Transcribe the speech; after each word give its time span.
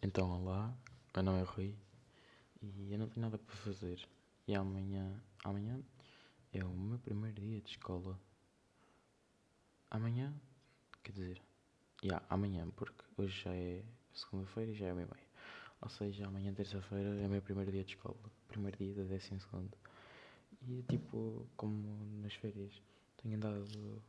Então, 0.00 0.30
olá, 0.30 0.72
meu 1.12 1.24
nome 1.24 1.40
é 1.40 1.42
Rui 1.42 1.74
e 2.62 2.92
eu 2.92 2.98
não 3.00 3.08
tenho 3.08 3.22
nada 3.22 3.36
para 3.36 3.56
fazer. 3.56 4.00
E 4.46 4.54
amanhã, 4.54 5.20
amanhã 5.42 5.82
é 6.52 6.64
o 6.64 6.68
meu 6.68 7.00
primeiro 7.00 7.40
dia 7.40 7.60
de 7.60 7.70
escola. 7.70 8.16
Amanhã, 9.90 10.32
quer 11.02 11.10
dizer, 11.10 11.42
yeah, 12.00 12.24
amanhã, 12.30 12.70
porque 12.76 13.02
hoje 13.16 13.42
já 13.42 13.52
é 13.52 13.82
segunda-feira 14.14 14.70
e 14.70 14.74
já 14.74 14.86
é 14.86 14.94
meia 14.94 15.08
meia. 15.12 15.26
Ou 15.80 15.88
seja, 15.88 16.28
amanhã, 16.28 16.54
terça-feira, 16.54 17.20
é 17.20 17.26
o 17.26 17.30
meu 17.30 17.42
primeiro 17.42 17.72
dia 17.72 17.82
de 17.82 17.96
escola, 17.96 18.16
primeiro 18.46 18.78
dia 18.78 18.94
da 18.94 19.02
décimo 19.02 19.40
segundo. 19.40 19.76
E 20.62 20.84
tipo, 20.88 21.44
como 21.56 22.22
nas 22.22 22.34
férias, 22.34 22.80
tenho 23.20 23.34
andado, 23.34 24.00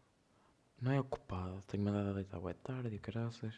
não 0.79 0.91
é 0.91 0.99
ocupado, 0.99 1.63
tenho 1.63 1.87
andado 1.87 2.09
a 2.09 2.13
deitar 2.13 2.39
boa 2.39 2.53
tarde 2.53 2.95
e 2.95 2.99
caraças 2.99 3.55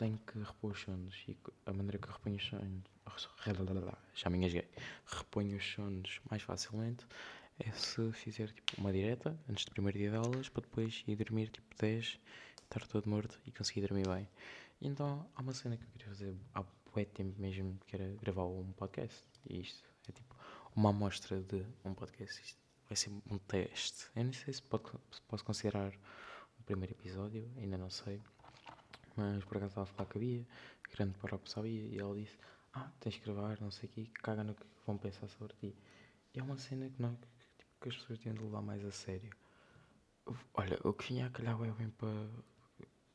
tenho 0.00 0.18
que 0.26 0.38
repor 0.38 0.70
os 0.70 0.80
sonos 0.80 1.14
e 1.28 1.36
a 1.66 1.72
maneira 1.74 1.98
que 1.98 2.08
eu 2.08 2.12
reponho 2.12 2.36
os 2.36 2.46
sonos 2.46 2.82
já 4.14 4.30
me 4.30 4.38
engasguei. 4.38 4.66
Reponho 5.04 5.58
os 5.58 5.72
sonos 5.72 6.20
mais 6.30 6.42
facilmente 6.42 7.06
é 7.58 7.70
se 7.72 8.10
fizer 8.12 8.50
tipo 8.50 8.80
uma 8.80 8.90
direta 8.94 9.38
antes 9.46 9.66
do 9.66 9.72
primeiro 9.72 9.98
dia 9.98 10.10
de 10.10 10.16
aulas 10.16 10.48
para 10.48 10.62
depois 10.62 11.04
ir 11.06 11.16
dormir 11.16 11.50
tipo 11.50 11.68
10 11.78 12.18
estar 12.62 12.86
todo 12.86 13.10
morto 13.10 13.38
e 13.44 13.52
conseguir 13.52 13.82
dormir 13.82 14.08
bem. 14.08 14.26
E 14.80 14.88
então 14.88 15.28
há 15.36 15.42
uma 15.42 15.52
cena 15.52 15.76
que 15.76 15.84
eu 15.84 15.88
queria 15.90 16.08
fazer 16.08 16.34
há 16.54 16.64
muito 16.96 17.10
tempo 17.10 17.38
mesmo 17.38 17.78
que 17.86 17.94
era 17.94 18.08
gravar 18.22 18.46
um 18.46 18.72
podcast. 18.72 19.22
E 19.50 19.60
isto 19.60 19.84
é 20.08 20.12
tipo 20.12 20.34
uma 20.74 20.88
amostra 20.88 21.42
de 21.42 21.62
um 21.84 21.92
podcast. 21.92 22.40
Isto 22.40 22.58
vai 22.88 22.96
ser 22.96 23.10
um 23.30 23.36
teste. 23.36 24.06
Eu 24.16 24.24
não 24.24 24.32
sei 24.32 24.54
se, 24.54 24.62
pode, 24.62 24.84
se 25.10 25.20
posso 25.28 25.44
considerar 25.44 25.92
o 26.58 26.62
primeiro 26.62 26.94
episódio 26.94 27.46
ainda 27.58 27.76
não 27.76 27.90
sei 27.90 28.18
mas 29.16 29.44
por 29.44 29.56
acaso 29.56 29.70
estava 29.70 29.90
a 29.90 29.92
falar 29.94 30.08
que 30.08 30.18
havia, 30.18 30.46
grande 30.94 31.18
para 31.18 31.38
sabia, 31.44 31.82
e 31.82 31.98
ela 31.98 32.14
disse: 32.14 32.36
Ah, 32.72 32.90
tens 33.00 33.16
que 33.16 33.24
gravar, 33.24 33.60
não 33.60 33.70
sei 33.70 33.88
o 33.88 33.92
quê, 33.92 34.06
caga 34.14 34.44
no 34.44 34.54
que 34.54 34.64
vão 34.86 34.96
pensar 34.98 35.28
sobre 35.28 35.54
ti. 35.56 35.76
E 36.34 36.38
é 36.38 36.42
uma 36.42 36.56
cena 36.56 36.88
que, 36.88 37.00
não, 37.02 37.14
que, 37.16 37.26
tipo, 37.58 37.70
que 37.80 37.88
as 37.88 37.96
pessoas 37.96 38.18
têm 38.18 38.32
de 38.32 38.42
levar 38.42 38.62
mais 38.62 38.84
a 38.84 38.90
sério. 38.90 39.30
Olha, 40.54 40.78
o 40.84 40.92
que 40.92 41.08
vinha 41.08 41.26
a 41.26 41.30
calhar 41.30 41.56
bem 41.58 41.90
para 41.90 42.28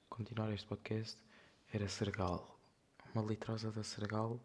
continuar 0.09 0.51
este 0.51 0.67
podcast 0.67 1.17
era 1.71 1.87
Sergal. 1.87 2.59
Uma 3.13 3.23
litrosa 3.23 3.71
da 3.71 3.83
Sergal 3.83 4.39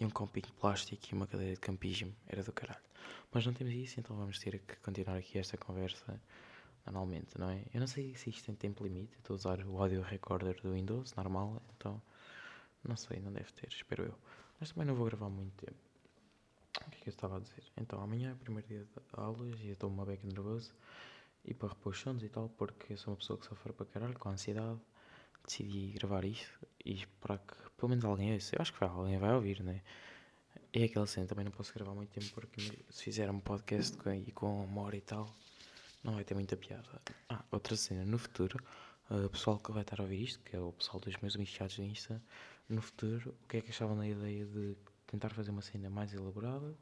e 0.00 0.06
um 0.06 0.10
copinho 0.10 0.46
de 0.46 0.52
plástico 0.52 1.02
e 1.10 1.14
uma 1.14 1.26
cadeira 1.26 1.54
de 1.54 1.60
campismo. 1.60 2.14
Era 2.26 2.42
do 2.42 2.52
caralho. 2.52 2.80
Mas 3.30 3.44
não 3.44 3.52
temos 3.52 3.74
isso, 3.74 4.00
então 4.00 4.16
vamos 4.16 4.38
ter 4.38 4.58
que 4.60 4.76
continuar 4.76 5.16
aqui 5.16 5.38
esta 5.38 5.56
conversa 5.58 6.18
normalmente, 6.90 7.38
não 7.38 7.50
é? 7.50 7.62
Eu 7.72 7.80
não 7.80 7.86
sei 7.86 8.14
se 8.14 8.30
isto 8.30 8.46
tem 8.46 8.54
tempo 8.54 8.84
limite, 8.84 9.16
estou 9.18 9.34
a 9.34 9.36
usar 9.36 9.64
o 9.66 9.80
audio 9.80 10.02
recorder 10.02 10.60
do 10.62 10.72
Windows, 10.72 11.14
normal, 11.14 11.62
então 11.76 12.00
não 12.86 12.96
sei, 12.96 13.20
não 13.20 13.32
deve 13.32 13.52
ter, 13.52 13.68
espero 13.68 14.04
eu. 14.04 14.14
Mas 14.58 14.70
também 14.70 14.86
não 14.86 14.94
vou 14.94 15.06
gravar 15.06 15.28
muito 15.28 15.54
tempo. 15.64 15.78
O 16.86 16.90
que 16.90 16.96
é 16.96 17.00
que 17.00 17.08
eu 17.08 17.12
estava 17.12 17.36
a 17.36 17.40
dizer? 17.40 17.62
Então, 17.76 18.00
amanhã 18.00 18.30
é 18.30 18.32
o 18.32 18.36
primeiro 18.36 18.66
dia 18.66 18.84
de 18.84 18.88
aulas 19.12 19.60
e 19.60 19.68
eu 19.68 19.72
estou 19.72 19.90
uma 19.90 20.04
beca 20.04 20.26
nervoso 20.26 20.72
e 21.44 21.54
para 21.54 21.68
repor 21.68 21.92
os 21.92 22.22
e 22.22 22.28
tal, 22.28 22.48
porque 22.50 22.92
eu 22.92 22.96
sou 22.96 23.12
uma 23.12 23.18
pessoa 23.18 23.38
que 23.38 23.46
sofre 23.46 23.72
para 23.72 23.86
caralho 23.86 24.18
com 24.18 24.28
ansiedade. 24.28 24.78
Decidi 25.44 25.92
gravar 25.92 26.24
isto 26.24 26.66
e 26.84 26.94
esperar 26.94 27.38
que 27.38 27.54
pelo 27.76 27.90
menos 27.90 28.04
alguém 28.04 28.34
ouça. 28.34 28.54
Eu 28.54 28.60
acho 28.60 28.72
que 28.72 28.80
vai, 28.80 28.88
alguém 28.88 29.18
vai 29.18 29.32
ouvir, 29.34 29.62
né? 29.62 29.82
É 30.72 30.84
aquela 30.84 31.06
cena, 31.06 31.26
também 31.26 31.44
não 31.44 31.52
posso 31.52 31.72
gravar 31.72 31.94
muito 31.94 32.10
tempo 32.10 32.26
porque 32.34 32.60
se 32.90 33.02
fizer 33.04 33.30
um 33.30 33.40
podcast 33.40 33.96
com, 33.96 34.12
e 34.12 34.30
com 34.32 34.64
uma 34.64 34.82
hora 34.82 34.96
e 34.96 35.00
tal, 35.00 35.34
não 36.02 36.14
vai 36.14 36.24
ter 36.24 36.34
muita 36.34 36.56
piada. 36.56 37.00
Ah, 37.28 37.44
outra 37.50 37.76
cena, 37.76 38.04
no 38.04 38.18
futuro, 38.18 38.62
uh, 39.10 39.26
o 39.26 39.30
pessoal 39.30 39.58
que 39.58 39.72
vai 39.72 39.82
estar 39.82 40.00
a 40.00 40.02
ouvir 40.02 40.22
isto, 40.22 40.40
que 40.40 40.56
é 40.56 40.60
o 40.60 40.72
pessoal 40.72 41.00
dos 41.00 41.16
meus 41.18 41.34
amigos 41.34 41.76
do 41.76 41.82
Insta, 41.82 42.22
no 42.68 42.82
futuro, 42.82 43.34
o 43.44 43.48
que 43.48 43.58
é 43.58 43.60
que 43.60 43.70
achavam 43.70 43.96
da 43.96 44.06
ideia 44.06 44.44
de 44.44 44.76
tentar 45.06 45.30
fazer 45.30 45.50
uma 45.50 45.62
cena 45.62 45.88
mais 45.88 46.12
elaborada? 46.12 46.74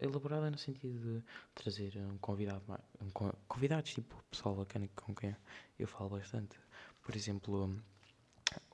Elaborada 0.00 0.50
no 0.50 0.58
sentido 0.58 0.98
de 0.98 1.24
trazer 1.54 1.96
um 1.96 2.18
convidado, 2.18 2.62
um, 3.00 3.10
convidados 3.48 3.94
tipo 3.94 4.22
pessoal 4.30 4.54
bacana 4.54 4.86
com 4.94 5.14
quem 5.14 5.34
eu 5.78 5.88
falo 5.88 6.10
bastante. 6.10 6.58
Por 7.02 7.16
exemplo, 7.16 7.74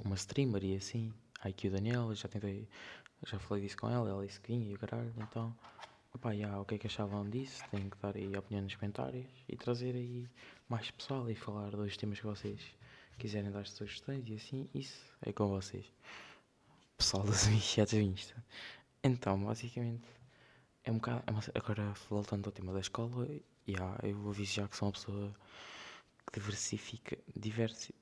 uma 0.04 0.16
streamer 0.16 0.64
e 0.64 0.76
assim, 0.76 1.12
a 1.40 1.50
IQ 1.50 1.70
Daniela, 1.70 2.14
já 2.16 2.28
tentei, 2.28 2.68
já 3.24 3.38
falei 3.38 3.62
disso 3.62 3.76
com 3.76 3.88
ela, 3.88 4.08
ela 4.08 4.26
disse 4.26 4.40
que 4.40 4.48
vinha 4.48 4.70
e 4.70 4.74
o 4.74 4.78
caralho, 4.78 5.12
então 5.18 5.54
Opa, 6.14 6.32
yeah, 6.32 6.60
o 6.60 6.64
que 6.66 6.74
é 6.74 6.78
que 6.78 6.86
achavam 6.86 7.28
disso? 7.28 7.62
Tenho 7.70 7.90
que 7.90 7.96
dar 7.96 8.14
aí 8.14 8.34
a 8.34 8.38
opinião 8.38 8.62
nos 8.62 8.76
comentários 8.76 9.26
e 9.48 9.56
trazer 9.56 9.94
aí 9.94 10.28
mais 10.68 10.90
pessoal 10.90 11.28
e 11.30 11.34
falar 11.34 11.70
dos 11.70 11.96
temas 11.96 12.20
que 12.20 12.26
vocês 12.26 12.60
quiserem 13.18 13.50
dar 13.50 13.66
sugestões 13.66 14.28
e 14.28 14.34
assim, 14.34 14.68
isso 14.74 15.02
é 15.22 15.32
com 15.32 15.48
vocês. 15.48 15.90
Pessoal 16.98 17.24
das 17.24 17.46
iniciadas 17.48 17.94
Insta. 17.94 18.44
Então, 19.02 19.42
basicamente, 19.42 20.06
é 20.84 20.92
um 20.92 20.96
bocado. 20.96 21.22
É 21.26 21.30
uma, 21.30 21.40
agora, 21.54 21.94
voltando 22.10 22.46
ao 22.46 22.52
tema 22.52 22.74
da 22.74 22.80
escola, 22.80 23.26
yeah, 23.66 23.98
eu 24.02 24.28
aviso 24.28 24.52
já 24.52 24.68
que 24.68 24.76
sou 24.76 24.88
uma 24.88 24.92
pessoa 24.92 25.34
que 26.26 26.38
diversifica. 26.38 27.16
Diversi, 27.34 27.94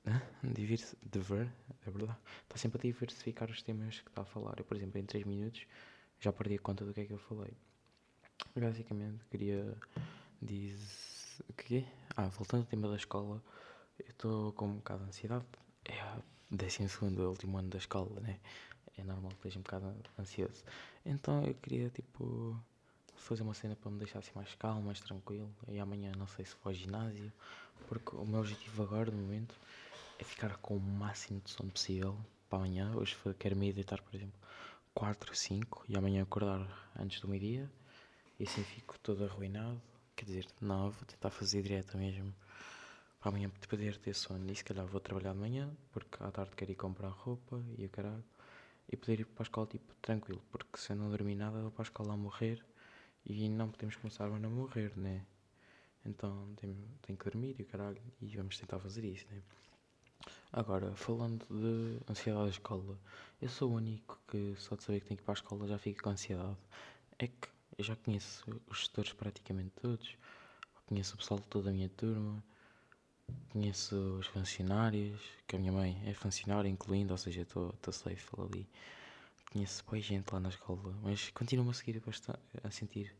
divers, 0.43 0.95
diver, 1.01 1.49
é 1.87 1.89
verdade. 1.89 2.19
Está 2.43 2.57
sempre 2.57 2.79
a 2.79 2.91
diversificar 2.91 3.49
os 3.49 3.63
temas 3.63 4.01
que 4.01 4.09
está 4.09 4.23
a 4.23 4.25
falar. 4.25 4.55
Eu, 4.57 4.65
por 4.65 4.75
exemplo, 4.75 4.99
em 4.99 5.05
3 5.05 5.25
minutos 5.25 5.65
já 6.19 6.33
perdi 6.33 6.55
a 6.55 6.59
conta 6.59 6.83
do 6.85 6.93
que 6.93 6.99
é 7.01 7.05
que 7.05 7.13
eu 7.13 7.17
falei. 7.17 7.55
Basicamente, 8.55 9.23
queria 9.29 9.77
dizer. 10.41 11.01
O? 11.49 11.83
Ah, 12.17 12.27
voltando 12.27 12.61
ao 12.61 12.67
tema 12.67 12.87
da 12.89 12.95
escola, 12.95 13.41
eu 13.99 14.09
estou 14.09 14.51
com 14.53 14.65
um 14.65 14.75
bocado 14.75 15.03
de 15.03 15.09
ansiedade. 15.09 15.45
É 15.85 16.19
décimo 16.49 16.89
segundo, 16.89 17.21
é 17.23 17.25
o 17.25 17.29
último 17.29 17.57
ano 17.57 17.69
da 17.69 17.77
escola, 17.77 18.19
né? 18.19 18.39
É 18.97 19.03
normal 19.03 19.29
que 19.31 19.37
esteja 19.37 19.59
um 19.59 19.61
bocado 19.61 19.95
ansioso. 20.19 20.63
Então 21.05 21.43
eu 21.45 21.53
queria, 21.55 21.89
tipo, 21.89 22.55
fazer 23.15 23.43
uma 23.43 23.53
cena 23.53 23.75
para 23.75 23.89
me 23.89 23.97
deixar 23.97 24.19
assim 24.19 24.31
mais 24.35 24.53
calmo, 24.55 24.83
mais 24.83 24.99
tranquilo. 24.99 25.49
E 25.67 25.79
amanhã 25.79 26.11
não 26.17 26.27
sei 26.27 26.45
se 26.45 26.55
vou 26.61 26.71
ao 26.71 26.73
ginásio, 26.73 27.31
porque 27.87 28.15
o 28.15 28.25
meu 28.25 28.41
objetivo 28.41 28.83
agora, 28.83 29.09
no 29.09 29.17
momento, 29.17 29.55
é 30.19 30.23
ficar 30.23 30.57
com 30.57 30.75
o 30.75 30.79
máximo 30.79 31.39
de 31.39 31.49
sono 31.49 31.71
possível 31.71 32.17
para 32.49 32.59
amanhã. 32.59 32.93
Hoje 32.95 33.17
quero 33.39 33.55
me 33.55 33.71
deitar, 33.71 34.01
por 34.01 34.13
exemplo, 34.13 34.39
4, 34.93 35.33
5 35.33 35.85
e 35.87 35.95
amanhã 35.95 36.23
acordar 36.23 36.91
antes 36.99 37.21
do 37.21 37.27
meio-dia 37.27 37.71
e 38.41 38.43
assim 38.43 38.63
fico 38.63 38.97
todo 38.99 39.23
arruinado. 39.23 39.79
Quer 40.15 40.25
dizer, 40.25 40.47
não, 40.59 40.89
vou 40.89 41.05
tentar 41.05 41.29
fazer 41.29 41.61
direto 41.61 41.95
mesmo 41.95 42.33
para 43.19 43.29
amanhã 43.29 43.51
poder 43.69 43.97
ter 43.97 44.15
sono. 44.15 44.51
E 44.51 44.55
se 44.55 44.63
calhar 44.63 44.83
vou 44.87 44.99
trabalhar 44.99 45.33
de 45.33 45.37
manhã, 45.37 45.71
porque 45.91 46.17
à 46.23 46.31
tarde 46.31 46.55
quero 46.55 46.71
ir 46.71 46.75
comprar 46.75 47.09
roupa 47.09 47.63
e 47.77 47.85
o 47.85 47.89
caralho. 47.89 48.23
E 48.91 48.97
poder 48.97 49.19
ir 49.19 49.25
para 49.25 49.43
a 49.43 49.45
escola 49.45 49.67
tipo 49.67 49.93
tranquilo, 50.01 50.41
porque 50.51 50.79
se 50.79 50.91
eu 50.91 50.95
não 50.95 51.11
dormir 51.11 51.35
nada 51.35 51.61
vou 51.61 51.69
para 51.69 51.83
a 51.83 51.85
escola 51.85 52.13
a 52.13 52.17
morrer 52.17 52.65
e 53.23 53.47
não 53.47 53.69
podemos 53.69 53.95
começar 53.95 54.25
a 54.25 54.29
morrer, 54.49 54.91
né? 54.97 55.23
Então 56.03 56.51
tenho, 56.55 56.75
tenho 57.03 57.17
que 57.19 57.29
dormir 57.29 57.55
e 57.59 57.61
o 57.61 57.65
caralho, 57.67 58.01
e 58.19 58.35
vamos 58.35 58.57
tentar 58.57 58.79
fazer 58.79 59.05
isso, 59.05 59.27
né? 59.29 59.39
Agora, 60.51 60.95
falando 60.95 61.45
de 61.47 61.99
ansiedade 62.09 62.45
da 62.45 62.49
escola, 62.49 62.97
eu 63.39 63.49
sou 63.49 63.69
o 63.69 63.75
único 63.75 64.19
que 64.27 64.55
só 64.57 64.75
de 64.75 64.83
saber 64.83 64.99
que 65.01 65.05
tenho 65.05 65.17
que 65.19 65.23
ir 65.23 65.25
para 65.25 65.33
a 65.33 65.41
escola 65.41 65.67
já 65.67 65.77
fica 65.77 66.01
com 66.01 66.09
ansiedade. 66.09 66.57
É 67.19 67.27
que 67.27 67.60
eu 67.81 67.85
já 67.85 67.95
conheço 67.95 68.45
os 68.67 68.77
gestores 68.77 69.11
praticamente 69.11 69.71
todos, 69.81 70.15
conheço 70.85 71.15
o 71.15 71.17
pessoal 71.17 71.39
de 71.39 71.47
toda 71.47 71.71
a 71.71 71.73
minha 71.73 71.89
turma, 71.89 72.43
conheço 73.49 73.95
os 74.19 74.27
funcionários, 74.27 75.19
que 75.47 75.55
a 75.55 75.59
minha 75.59 75.71
mãe 75.71 75.99
é 76.05 76.13
funcionária, 76.13 76.69
incluindo, 76.69 77.11
ou 77.11 77.17
seja, 77.17 77.41
estou 77.41 77.73
safe 77.91 78.27
ali. 78.37 78.69
Conheço 79.51 79.83
boa 79.83 79.99
gente 79.99 80.31
lá 80.31 80.39
na 80.39 80.49
escola, 80.49 80.95
mas 81.01 81.31
continuo 81.31 81.71
a 81.71 81.73
seguir 81.73 81.99
a 82.63 82.69
sentir 82.69 83.15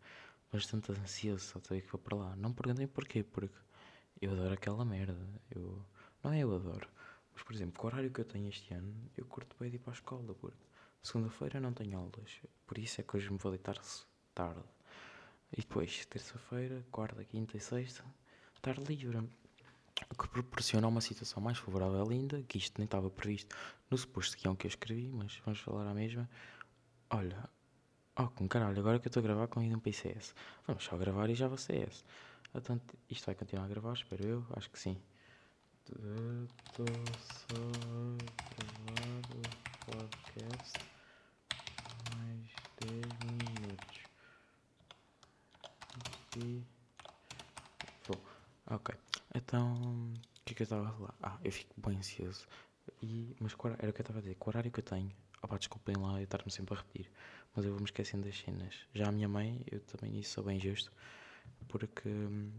bastante 0.53 0.91
ansioso 0.91 1.43
só 1.43 1.59
saber 1.59 1.81
que 1.81 1.91
vou 1.91 1.99
para 1.99 2.15
lá. 2.15 2.35
Não 2.35 2.53
perguntem 2.53 2.85
porquê, 2.85 3.23
porque 3.23 3.57
eu 4.21 4.31
adoro 4.31 4.53
aquela 4.53 4.85
merda. 4.85 5.27
Eu, 5.49 5.83
não 6.23 6.33
é 6.33 6.39
eu 6.43 6.55
adoro, 6.55 6.87
mas 7.33 7.41
por 7.41 7.55
exemplo, 7.55 7.79
com 7.79 7.87
o 7.87 7.89
horário 7.89 8.11
que 8.11 8.21
eu 8.21 8.25
tenho 8.25 8.47
este 8.47 8.71
ano, 8.75 8.93
eu 9.17 9.25
curto 9.25 9.55
bem 9.59 9.71
de 9.71 9.77
ir 9.77 9.79
para 9.79 9.93
a 9.93 9.95
escola, 9.95 10.35
porque 10.35 10.57
segunda-feira 11.01 11.59
não 11.59 11.73
tenho 11.73 11.97
aulas, 11.97 12.41
por 12.67 12.77
isso 12.77 13.01
é 13.01 13.03
que 13.03 13.17
hoje 13.17 13.31
me 13.31 13.39
vou 13.39 13.51
deitar 13.51 13.75
tarde. 14.33 14.63
E 15.51 15.61
depois, 15.61 16.05
terça-feira, 16.05 16.85
quarta, 16.91 17.23
quinta 17.25 17.57
e 17.57 17.59
sexta, 17.59 18.03
estar 18.55 18.77
livre. 18.77 19.17
O 20.09 20.15
que 20.15 20.27
proporciona 20.29 20.87
uma 20.87 21.01
situação 21.01 21.43
mais 21.43 21.57
favorável 21.57 22.07
ainda, 22.09 22.41
que 22.43 22.57
isto 22.57 22.77
nem 22.77 22.85
estava 22.85 23.09
previsto 23.09 23.55
no 23.89 23.97
suposto 23.97 24.37
guião 24.37 24.55
que 24.55 24.65
eu 24.65 24.69
escrevi, 24.69 25.09
mas 25.11 25.39
vamos 25.45 25.59
falar 25.59 25.87
à 25.87 25.93
mesma. 25.93 26.29
Olha, 27.09 27.49
oh 28.17 28.29
com 28.29 28.47
caralho, 28.47 28.79
agora 28.79 28.99
que 28.99 29.07
eu 29.07 29.09
estou 29.09 29.19
a 29.21 29.23
gravar 29.23 29.47
com 29.47 29.59
um 29.59 29.79
PCS. 29.79 30.33
Vamos 30.65 30.83
só 30.85 30.97
gravar 30.97 31.29
e 31.29 31.35
já 31.35 31.47
vai 31.47 31.57
CS. 31.57 32.05
Portanto, 32.51 32.97
isto 33.09 33.25
vai 33.25 33.35
continuar 33.35 33.65
a 33.65 33.67
gravar, 33.67 33.93
espero 33.93 34.25
eu, 34.25 34.45
acho 34.55 34.69
que 34.69 34.79
sim. 34.79 34.97
Estou 35.83 36.85
só 37.19 37.55
a 37.55 38.17
gravar 38.55 39.21
o 39.35 39.91
podcast 39.91 40.79
mais 42.15 42.47
10 42.79 43.01
minutos 43.31 44.01
e. 46.37 46.63
Vou. 48.07 48.21
Ok. 48.67 48.95
Então. 49.35 50.13
O 50.41 50.43
que 50.43 50.53
é 50.53 50.55
que 50.55 50.63
eu 50.63 50.65
estava 50.65 50.89
a 50.89 50.91
falar? 50.91 51.15
Ah, 51.21 51.37
eu 51.43 51.51
fico 51.51 51.73
bem 51.79 51.97
ansioso. 51.97 52.47
E, 53.01 53.35
mas 53.39 53.55
era 53.79 53.89
o 53.89 53.93
que 53.93 54.01
eu 54.01 54.03
estava 54.03 54.19
a 54.19 54.21
dizer, 54.21 54.37
o 54.39 54.49
horário 54.49 54.71
que 54.71 54.79
eu 54.79 54.83
tenho, 54.83 55.11
opá, 55.41 55.57
desculpem 55.57 55.95
lá 55.95 56.17
eu 56.19 56.23
estar-me 56.23 56.51
sempre 56.51 56.73
a 56.73 56.77
repetir, 56.77 57.09
mas 57.55 57.63
eu 57.63 57.71
vou-me 57.71 57.85
esquecendo 57.85 58.25
das 58.25 58.37
cenas. 58.37 58.75
Já 58.93 59.07
a 59.07 59.11
minha 59.11 59.29
mãe, 59.29 59.63
eu 59.71 59.79
também 59.81 60.11
nisso 60.11 60.33
sou 60.33 60.43
bem 60.43 60.59
justo, 60.59 60.91
porque 61.67 62.09
hum, 62.09 62.51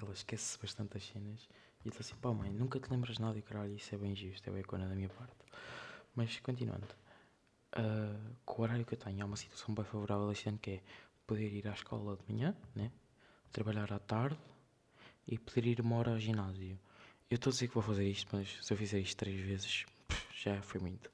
ela 0.00 0.12
esquece 0.12 0.58
bastante 0.60 0.94
das 0.94 1.04
cenas 1.04 1.48
e 1.84 1.88
eu 1.88 1.90
estou 1.90 2.00
assim, 2.00 2.16
pá 2.16 2.32
mãe, 2.32 2.50
nunca 2.50 2.78
te 2.80 2.90
lembras 2.90 3.18
nada 3.18 3.38
e 3.38 3.42
caralho, 3.42 3.74
isso 3.74 3.94
é 3.94 3.98
bem 3.98 4.14
justo, 4.14 4.48
é 4.48 4.52
bem 4.52 4.62
cona 4.62 4.88
da 4.88 4.94
minha 4.94 5.08
parte. 5.08 5.36
Mas 6.14 6.38
continuando, 6.40 6.88
ah, 7.72 8.32
com 8.44 8.62
o 8.62 8.64
horário 8.64 8.84
que 8.84 8.94
eu 8.94 8.98
tenho, 8.98 9.22
há 9.22 9.26
uma 9.26 9.36
situação 9.36 9.74
bem 9.74 9.84
favorável 9.84 10.30
este 10.32 10.48
ano 10.48 10.58
que 10.58 10.70
é 10.72 10.82
poder 11.30 11.52
ir 11.52 11.68
à 11.68 11.72
escola 11.72 12.16
de 12.16 12.32
manhã, 12.34 12.56
né? 12.74 12.90
trabalhar 13.52 13.92
à 13.92 14.00
tarde 14.00 14.36
e 15.28 15.38
poder 15.38 15.64
ir 15.64 15.80
uma 15.80 15.94
hora 15.94 16.10
ao 16.10 16.18
ginásio. 16.18 16.76
Eu 17.30 17.36
estou 17.36 17.52
a 17.52 17.52
dizer 17.52 17.68
que 17.68 17.74
vou 17.74 17.82
fazer 17.84 18.04
isto, 18.10 18.28
mas 18.32 18.58
se 18.60 18.72
eu 18.72 18.76
fizer 18.76 18.98
isto 18.98 19.16
três 19.16 19.40
vezes, 19.40 19.86
já 20.34 20.60
foi 20.60 20.80
muito. 20.80 21.08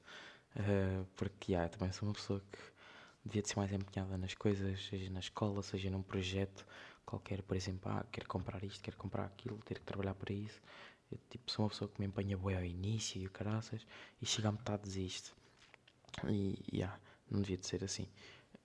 Ah, 0.55 1.05
porque 1.15 1.51
yeah, 1.51 1.69
também 1.69 1.91
sou 1.91 2.09
uma 2.09 2.15
pessoa 2.15 2.41
que 2.51 2.57
devia 3.23 3.43
de 3.43 3.49
ser 3.49 3.57
mais 3.57 3.71
empenhada 3.71 4.17
nas 4.17 4.33
coisas, 4.33 4.87
seja 4.87 5.07
na 5.11 5.19
escola, 5.19 5.61
seja 5.61 5.91
num 5.91 6.01
projeto 6.01 6.65
qualquer, 7.05 7.43
por 7.43 7.55
exemplo, 7.55 7.91
ah, 7.91 8.03
quero 8.11 8.27
comprar 8.27 8.63
isto, 8.63 8.81
quero 8.81 8.97
comprar 8.97 9.25
aquilo, 9.25 9.59
ter 9.59 9.77
que 9.77 9.85
trabalhar 9.85 10.15
para 10.15 10.33
isso. 10.33 10.59
Eu 11.11 11.19
tipo, 11.29 11.51
sou 11.51 11.63
uma 11.63 11.69
pessoa 11.69 11.91
que 11.91 12.01
me 12.01 12.07
empenha 12.07 12.35
bem 12.35 12.55
ao 12.57 12.65
início 12.65 13.21
e 13.21 13.27
o 13.27 13.29
caraças, 13.29 13.85
e 14.19 14.25
chega 14.25 14.49
a 14.49 14.51
metade 14.51 14.81
desisto. 14.81 15.35
E 16.27 16.57
yeah, 16.73 16.99
não 17.29 17.39
devia 17.39 17.57
de 17.57 17.67
ser 17.67 17.83
assim. 17.83 18.07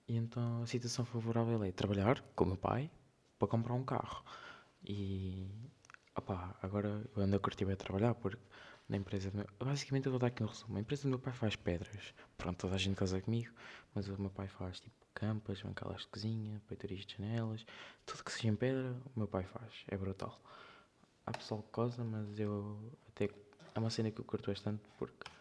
E 0.07 0.17
então 0.17 0.63
a 0.63 0.67
situação 0.67 1.05
favorável 1.05 1.63
é 1.63 1.71
trabalhar 1.71 2.21
com 2.35 2.43
o 2.43 2.47
meu 2.47 2.57
pai 2.57 2.91
para 3.39 3.47
comprar 3.47 3.73
um 3.73 3.83
carro. 3.83 4.23
E 4.83 5.47
opá, 6.15 6.57
agora 6.61 7.09
eu 7.15 7.23
ando 7.23 7.35
a 7.35 7.39
curtir 7.39 7.65
bem 7.65 7.73
a 7.73 7.77
trabalhar 7.77 8.13
porque 8.15 8.41
na 8.87 8.97
empresa 8.97 9.31
do 9.31 9.37
meu, 9.37 9.47
basicamente 9.57 10.05
eu 10.07 10.11
vou 10.11 10.19
dar 10.19 10.27
aqui 10.27 10.43
um 10.43 10.47
resumo. 10.47 10.77
A 10.77 10.81
empresa 10.81 11.03
do 11.03 11.09
meu 11.09 11.19
pai 11.19 11.33
faz 11.33 11.55
pedras. 11.55 12.13
Pronto, 12.37 12.57
toda 12.57 12.75
a 12.75 12.77
gente 12.77 12.95
casa 12.95 13.21
comigo, 13.21 13.53
mas 13.93 14.07
o 14.09 14.19
meu 14.19 14.29
pai 14.29 14.47
faz 14.47 14.79
tipo 14.79 14.95
campas, 15.13 15.61
bancadas 15.61 16.01
de 16.01 16.07
cozinha, 16.07 16.61
peitorias 16.67 17.05
de 17.05 17.15
janelas, 17.15 17.65
tudo 18.05 18.23
que 18.23 18.31
seja 18.31 18.49
em 18.49 18.55
pedra, 18.55 18.95
o 19.15 19.19
meu 19.19 19.27
pai 19.27 19.43
faz. 19.43 19.83
É 19.87 19.97
brutal. 19.97 20.41
Há 21.25 21.31
pessoal 21.31 21.61
que 21.63 21.71
cosa, 21.71 22.03
mas 22.03 22.37
eu 22.37 22.91
até 23.07 23.29
é 23.73 23.79
uma 23.79 23.89
cena 23.89 24.11
que 24.11 24.19
eu 24.19 24.25
curto 24.25 24.51
bastante 24.51 24.81
porque 24.97 25.31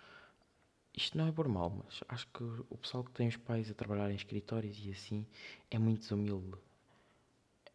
isto 0.94 1.16
não 1.16 1.26
é 1.26 1.32
por 1.32 1.48
mal, 1.48 1.70
mas 1.70 2.02
acho 2.08 2.26
que 2.28 2.44
o 2.44 2.76
pessoal 2.76 3.02
que 3.04 3.12
tem 3.12 3.28
os 3.28 3.36
pais 3.36 3.70
a 3.70 3.74
trabalhar 3.74 4.10
em 4.10 4.14
escritórios 4.14 4.78
e 4.84 4.90
assim 4.90 5.26
é 5.70 5.78
muito 5.78 6.00
desumilde. 6.00 6.58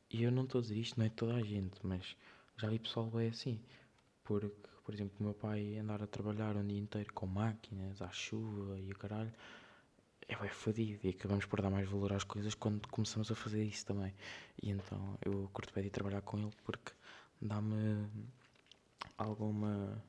E 0.09 0.23
eu 0.23 0.31
não 0.31 0.43
estou 0.43 0.59
a 0.59 0.61
dizer 0.61 0.77
isto, 0.77 0.97
não 0.99 1.05
é 1.05 1.09
toda 1.09 1.35
a 1.35 1.41
gente, 1.41 1.79
mas 1.83 2.15
já 2.57 2.69
vi 2.69 2.79
pessoal 2.79 3.07
bem 3.07 3.27
assim. 3.29 3.59
Porque, 4.23 4.69
por 4.83 4.93
exemplo, 4.93 5.15
o 5.19 5.23
meu 5.23 5.33
pai 5.33 5.77
andar 5.77 6.01
a 6.01 6.07
trabalhar 6.07 6.55
um 6.55 6.65
dia 6.65 6.79
inteiro 6.79 7.11
com 7.13 7.25
máquinas, 7.25 8.01
à 8.01 8.09
chuva 8.11 8.79
e 8.79 8.91
o 8.91 8.95
caralho, 8.95 9.33
é 10.27 10.35
bem 10.35 10.49
fodido. 10.49 11.05
E 11.05 11.09
acabamos 11.09 11.45
por 11.45 11.61
dar 11.61 11.69
mais 11.69 11.89
valor 11.89 12.13
às 12.13 12.23
coisas 12.23 12.53
quando 12.55 12.87
começamos 12.87 13.31
a 13.31 13.35
fazer 13.35 13.63
isso 13.63 13.85
também. 13.85 14.13
E 14.61 14.69
então 14.69 15.17
eu 15.25 15.49
curto 15.53 15.73
bem 15.73 15.83
de 15.83 15.89
trabalhar 15.89 16.21
com 16.21 16.37
ele 16.37 16.51
porque 16.63 16.91
dá-me 17.41 18.07
alguma 19.17 20.01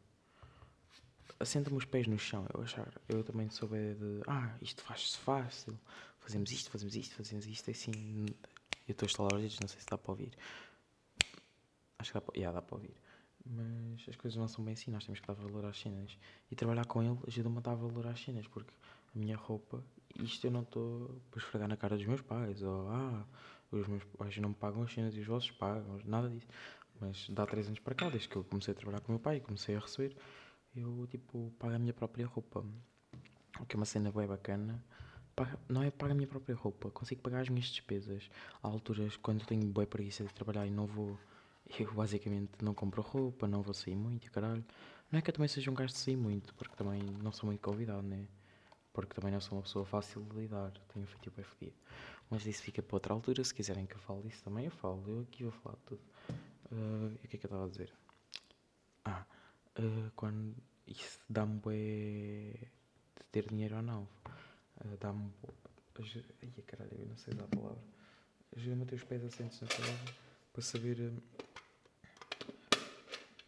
assenta-me 1.40 1.76
os 1.76 1.84
pés 1.84 2.06
no 2.06 2.18
chão. 2.18 2.46
Eu 2.52 2.62
achar, 2.62 2.92
eu 3.08 3.22
também 3.22 3.48
soube 3.50 3.94
de, 3.94 4.20
ah, 4.26 4.56
isto 4.60 4.82
faz-se 4.82 5.16
fácil, 5.18 5.78
fazemos 6.20 6.50
isto, 6.50 6.70
fazemos 6.70 6.94
isto, 6.96 7.14
fazemos 7.14 7.46
isto, 7.46 7.68
é 7.68 7.72
assim. 7.72 7.92
Eu 8.86 8.92
estou 8.92 9.06
a 9.06 9.08
estalar 9.08 9.34
os 9.34 9.40
dedos, 9.42 9.60
não 9.60 9.68
sei 9.68 9.80
se 9.80 9.86
dá 9.86 9.98
para 9.98 10.12
ouvir. 10.12 10.32
Acho 11.98 12.10
que 12.10 12.14
dá 12.14 12.20
para, 12.20 12.36
yeah, 12.36 12.54
dá 12.54 12.62
para 12.62 12.76
ouvir. 12.76 12.94
Mas 13.44 14.08
as 14.08 14.16
coisas 14.16 14.38
não 14.38 14.48
são 14.48 14.64
bem 14.64 14.74
assim, 14.74 14.90
nós 14.90 15.04
temos 15.04 15.20
que 15.20 15.26
dar 15.26 15.34
valor 15.34 15.64
às 15.64 15.78
cenas. 15.78 16.16
E 16.50 16.56
trabalhar 16.56 16.86
com 16.86 17.02
ele 17.02 17.18
ajuda-me 17.26 17.58
a 17.58 17.60
dar 17.60 17.74
valor 17.74 18.06
às 18.06 18.20
cenas, 18.20 18.46
porque 18.46 18.72
a 19.14 19.18
minha 19.18 19.36
roupa, 19.36 19.82
isto 20.20 20.46
eu 20.46 20.50
não 20.50 20.62
estou 20.62 21.20
para 21.30 21.40
esfregar 21.40 21.68
na 21.68 21.76
cara 21.76 21.96
dos 21.96 22.06
meus 22.06 22.20
pais, 22.20 22.62
ou 22.62 22.88
ah, 22.88 23.24
os 23.70 23.86
meus 23.86 24.04
pais 24.04 24.36
não 24.38 24.50
me 24.50 24.54
pagam 24.54 24.82
as 24.82 24.92
cenas 24.92 25.14
e 25.14 25.20
os 25.20 25.26
vossos 25.26 25.50
pagam, 25.52 26.00
nada 26.04 26.28
disso. 26.28 26.46
Mas 27.00 27.28
dá 27.30 27.46
três 27.46 27.66
anos 27.66 27.78
para 27.78 27.94
cá, 27.94 28.08
desde 28.08 28.28
que 28.28 28.36
eu 28.36 28.44
comecei 28.44 28.72
a 28.72 28.74
trabalhar 28.74 29.00
com 29.00 29.12
o 29.12 29.14
meu 29.14 29.20
pai 29.20 29.36
e 29.36 29.40
comecei 29.40 29.76
a 29.76 29.78
receber, 29.78 30.16
eu 30.80 31.06
tipo 31.08 31.52
pago 31.58 31.74
a 31.74 31.78
minha 31.78 31.92
própria 31.92 32.26
roupa. 32.26 32.64
O 33.60 33.66
que 33.66 33.76
é 33.76 33.78
uma 33.78 33.86
cena 33.86 34.10
bem 34.12 34.26
bacana. 34.26 34.82
Paga- 35.34 35.58
não 35.68 35.82
é 35.82 35.90
pago 35.90 36.12
a 36.12 36.14
minha 36.14 36.26
própria 36.26 36.54
roupa, 36.54 36.90
consigo 36.90 37.22
pagar 37.22 37.40
as 37.40 37.48
minhas 37.48 37.66
despesas. 37.66 38.30
Há 38.62 38.68
alturas 38.68 39.16
quando 39.16 39.44
tenho 39.46 39.64
boa 39.66 39.86
preguiça 39.86 40.24
de 40.24 40.32
trabalhar 40.34 40.66
e 40.66 40.70
não 40.70 40.86
vou. 40.86 41.18
Eu 41.78 41.92
basicamente 41.92 42.50
não 42.62 42.74
compro 42.74 43.02
roupa, 43.02 43.46
não 43.46 43.62
vou 43.62 43.74
sair 43.74 43.94
muito 43.94 44.30
caralho. 44.32 44.64
Não 45.10 45.18
é 45.18 45.22
que 45.22 45.30
eu 45.30 45.34
também 45.34 45.48
seja 45.48 45.70
um 45.70 45.74
gajo 45.74 45.92
de 45.92 45.98
sair 45.98 46.16
muito, 46.16 46.54
porque 46.54 46.74
também 46.76 47.02
não 47.22 47.30
sou 47.32 47.46
muito 47.46 47.60
convidado, 47.60 48.02
né? 48.02 48.26
Porque 48.92 49.14
também 49.14 49.32
não 49.32 49.40
sou 49.40 49.56
uma 49.58 49.62
pessoa 49.62 49.84
fácil 49.84 50.22
de 50.24 50.34
lidar, 50.36 50.72
tenho 50.92 51.06
feitiço 51.06 51.34
bem 51.36 51.44
fedido. 51.44 51.76
Mas 52.30 52.44
isso 52.46 52.62
fica 52.62 52.82
para 52.82 52.96
outra 52.96 53.14
altura, 53.14 53.44
se 53.44 53.54
quiserem 53.54 53.86
que 53.86 53.94
eu 53.94 54.00
fale 54.00 54.22
disso 54.22 54.42
também 54.42 54.64
eu 54.64 54.70
falo. 54.70 55.02
Eu 55.06 55.20
aqui 55.20 55.42
vou 55.44 55.52
falar 55.52 55.76
de 55.76 55.82
tudo. 55.82 56.00
Ah, 56.72 57.10
e 57.22 57.26
o 57.26 57.28
que 57.28 57.36
é 57.36 57.38
que 57.38 57.46
eu 57.46 57.48
estava 57.48 57.64
a 57.64 57.68
dizer? 57.68 57.92
Ah, 59.04 59.24
ah, 59.76 60.10
quando 60.16 60.54
isso 60.88 61.20
dá-me 61.28 61.58
bué 61.60 62.54
de 63.16 63.24
ter 63.30 63.46
dinheiro 63.48 63.76
ou 63.76 63.82
não. 63.82 64.08
Ah, 64.80 64.96
dá-me. 65.00 65.30
Ai, 66.42 66.62
caralho, 66.66 66.90
eu 66.98 67.06
não 67.06 67.16
sei 67.16 67.34
dar 67.34 67.44
a 67.44 67.48
palavra. 67.48 67.82
Ajuda-me 68.56 68.82
a 68.82 68.86
ter 68.86 68.94
os 68.94 69.04
pés 69.04 69.24
assentos 69.24 69.60
na 69.60 69.68
palavra 69.68 70.14
para 70.52 70.62
saber. 70.62 70.96
ah, 71.00 71.38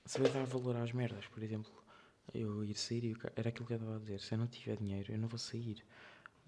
saber 0.04 0.30
dar 0.32 0.44
valor 0.44 0.76
às 0.76 0.92
merdas, 0.92 1.26
por 1.26 1.42
exemplo. 1.42 1.72
Eu 2.34 2.64
ir 2.64 2.74
sair 2.74 3.16
era 3.36 3.48
aquilo 3.48 3.66
que 3.66 3.72
eu 3.72 3.76
estava 3.76 3.96
a 3.96 3.98
dizer. 4.00 4.20
Se 4.20 4.34
eu 4.34 4.38
não 4.38 4.46
tiver 4.46 4.76
dinheiro, 4.76 5.12
eu 5.12 5.18
não 5.18 5.28
vou 5.28 5.38
sair. 5.38 5.84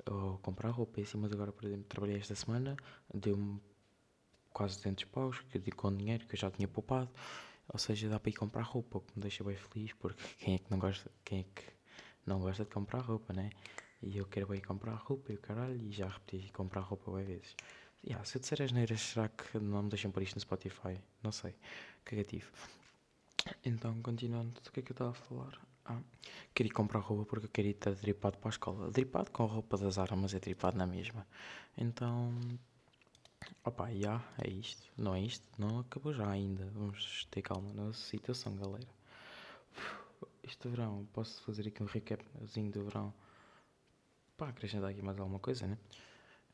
Ou 0.06 0.38
comprar 0.38 0.70
roupa 0.70 1.00
e 1.00 1.04
assim, 1.04 1.18
mas 1.18 1.32
agora, 1.32 1.52
por 1.52 1.64
exemplo, 1.64 1.84
trabalhei 1.84 2.16
esta 2.16 2.34
semana, 2.34 2.76
deu-me 3.14 3.60
quase 4.52 4.76
200 4.76 5.04
paus, 5.04 5.40
que 5.48 5.70
com 5.70 5.94
dinheiro 5.96 6.26
que 6.26 6.34
eu 6.34 6.38
já 6.38 6.50
tinha 6.50 6.66
poupado. 6.68 7.10
Ou 7.72 7.78
seja, 7.78 8.08
dá 8.08 8.20
para 8.20 8.30
ir 8.30 8.34
comprar 8.34 8.62
roupa, 8.62 8.98
o 8.98 9.00
que 9.00 9.12
me 9.16 9.22
deixa 9.22 9.42
bem 9.42 9.56
feliz, 9.56 9.92
porque 9.94 10.22
quem 10.38 10.56
é 10.56 10.58
que 10.58 10.70
não 10.70 10.78
gosta, 10.78 11.10
quem 11.24 11.40
é 11.40 11.42
que 11.42 11.64
não 12.26 12.40
gosta 12.40 12.64
de 12.64 12.70
comprar 12.70 13.00
roupa, 13.00 13.32
né? 13.32 13.50
E 14.02 14.16
eu 14.18 14.26
quero 14.26 14.54
ir 14.54 14.60
comprar 14.60 14.94
roupa 14.94 15.32
e 15.32 15.36
o 15.36 15.38
caralho, 15.38 15.80
e 15.80 15.90
já 15.90 16.08
repeti 16.08 16.52
comprar 16.52 16.80
roupa 16.80 17.10
bem 17.12 17.24
vezes. 17.24 17.56
Yeah, 18.04 18.24
se 18.24 18.36
eu 18.36 18.40
disser 18.40 18.60
as 18.60 18.72
neiras, 18.72 19.00
será 19.00 19.28
que 19.28 19.58
não 19.58 19.84
me 19.84 19.88
deixam 19.88 20.10
pôr 20.10 20.22
isto 20.24 20.34
no 20.34 20.40
Spotify? 20.40 21.00
Não 21.22 21.30
sei. 21.30 21.54
Cagativo. 22.04 22.50
Então, 23.64 24.00
continuando, 24.02 24.60
do 24.60 24.72
que 24.72 24.80
é 24.80 24.82
que 24.82 24.90
eu 24.90 24.94
estava 24.94 25.10
a 25.10 25.14
falar? 25.14 25.60
Ah, 25.84 26.00
queria 26.54 26.72
comprar 26.72 27.00
roupa 27.00 27.24
porque 27.24 27.46
eu 27.46 27.50
queria 27.50 27.70
estar 27.70 27.92
dripado 27.92 28.38
para 28.38 28.48
a 28.48 28.50
escola. 28.50 28.90
Dripado 28.90 29.30
com 29.30 29.46
roupa 29.46 29.76
da 29.76 29.88
Zara, 29.90 30.16
mas 30.16 30.34
é 30.34 30.40
dripado 30.40 30.76
na 30.76 30.86
mesma. 30.86 31.26
Então, 31.76 32.32
Opa, 33.64 33.90
já, 33.92 34.20
é 34.38 34.50
isto. 34.50 34.90
Não 34.96 35.14
é 35.14 35.20
isto? 35.20 35.46
Não 35.58 35.80
acabou 35.80 36.12
já 36.12 36.28
ainda. 36.28 36.64
Vamos 36.72 37.26
ter 37.30 37.42
calma 37.42 37.72
na 37.72 37.92
situação, 37.92 38.56
galera. 38.56 38.86
Este 40.42 40.68
verão, 40.68 41.06
posso 41.12 41.42
fazer 41.42 41.68
aqui 41.68 41.82
um 41.82 41.86
recapzinho 41.86 42.70
do 42.72 42.84
verão 42.84 43.14
para 44.36 44.48
acrescentar 44.48 44.90
aqui 44.90 45.02
mais 45.02 45.18
alguma 45.18 45.38
coisa, 45.38 45.66
né? 45.66 45.78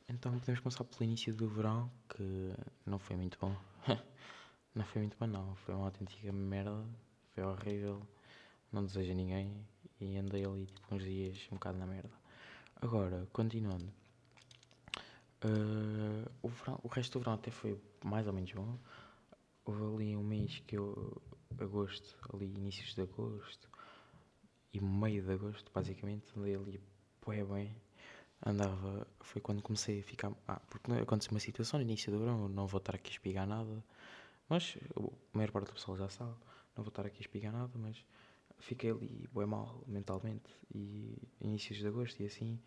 Então 0.09 0.39
podemos 0.39 0.61
começar 0.61 0.85
pelo 0.85 1.05
início 1.05 1.35
do 1.35 1.49
verão, 1.49 1.91
que 2.09 2.53
não 2.85 2.99
foi 2.99 3.17
muito 3.17 3.39
bom. 3.41 3.57
não 4.75 4.85
foi 4.85 5.03
muito 5.03 5.17
bom, 5.19 5.27
não. 5.27 5.55
Foi 5.57 5.75
uma 5.75 5.87
autêntica 5.87 6.33
merda. 6.33 6.85
Foi 7.35 7.45
horrível. 7.45 8.03
Não 8.73 8.85
desejo 8.85 9.13
a 9.13 9.15
ninguém. 9.15 9.67
E 10.01 10.17
andei 10.17 10.45
ali 10.45 10.67
tipo 10.67 10.95
uns 10.95 11.03
dias 11.03 11.47
um 11.51 11.55
bocado 11.55 11.79
na 11.79 11.87
merda. 11.87 12.11
Agora, 12.81 13.27
continuando. 13.33 13.93
Uh, 15.45 16.29
o, 16.43 16.49
verão- 16.49 16.81
o 16.83 16.89
resto 16.89 17.13
do 17.19 17.21
verão 17.21 17.35
até 17.35 17.51
foi 17.51 17.79
mais 18.05 18.27
ou 18.27 18.33
menos 18.33 18.53
bom. 18.53 18.79
Houve 19.65 19.85
ali 19.85 20.17
um 20.17 20.25
mês 20.25 20.61
que 20.67 20.77
eu, 20.77 21.21
agosto, 21.61 22.17
ali 22.33 22.47
inícios 22.47 22.95
de 22.95 23.03
agosto 23.03 23.69
e 24.73 24.81
meio 24.81 25.23
de 25.23 25.33
agosto, 25.33 25.71
basicamente, 25.73 26.27
andei 26.37 26.55
ali 26.55 26.81
bué 27.25 27.45
bem. 27.45 27.77
Andava, 28.45 29.07
foi 29.21 29.41
quando 29.41 29.63
comecei 29.63 30.01
a 30.01 30.03
ficar. 30.03 30.33
Ah, 30.47 30.61
porque 30.71 30.93
aconteceu 30.93 31.33
uma 31.33 31.41
situação 31.41 31.79
no 31.79 31.85
início 31.85 32.13
do 32.13 32.19
verão, 32.21 32.49
não 32.49 32.67
vou 32.67 32.79
estar 32.79 32.95
aqui 32.95 33.09
a 33.11 33.13
espigar 33.13 33.47
nada, 33.47 33.85
mas 34.49 34.77
a 34.97 35.37
maior 35.37 35.51
parte 35.51 35.69
do 35.69 35.75
pessoal 35.75 35.97
já 35.99 36.09
sabe, 36.09 36.35
não 36.77 36.85
vou 36.85 36.89
estar 36.89 37.07
aqui 37.07 37.19
a 37.19 37.21
espigar 37.21 37.53
nada, 37.53 37.73
mas 37.79 38.05
fiquei 38.59 38.91
ali 38.91 39.29
bué 39.33 39.47
mal 39.47 39.83
mentalmente 39.87 40.51
e 40.75 41.17
inícios 41.41 41.79
de 41.79 41.87
agosto 41.87 42.21
e 42.23 42.27
assim 42.27 42.61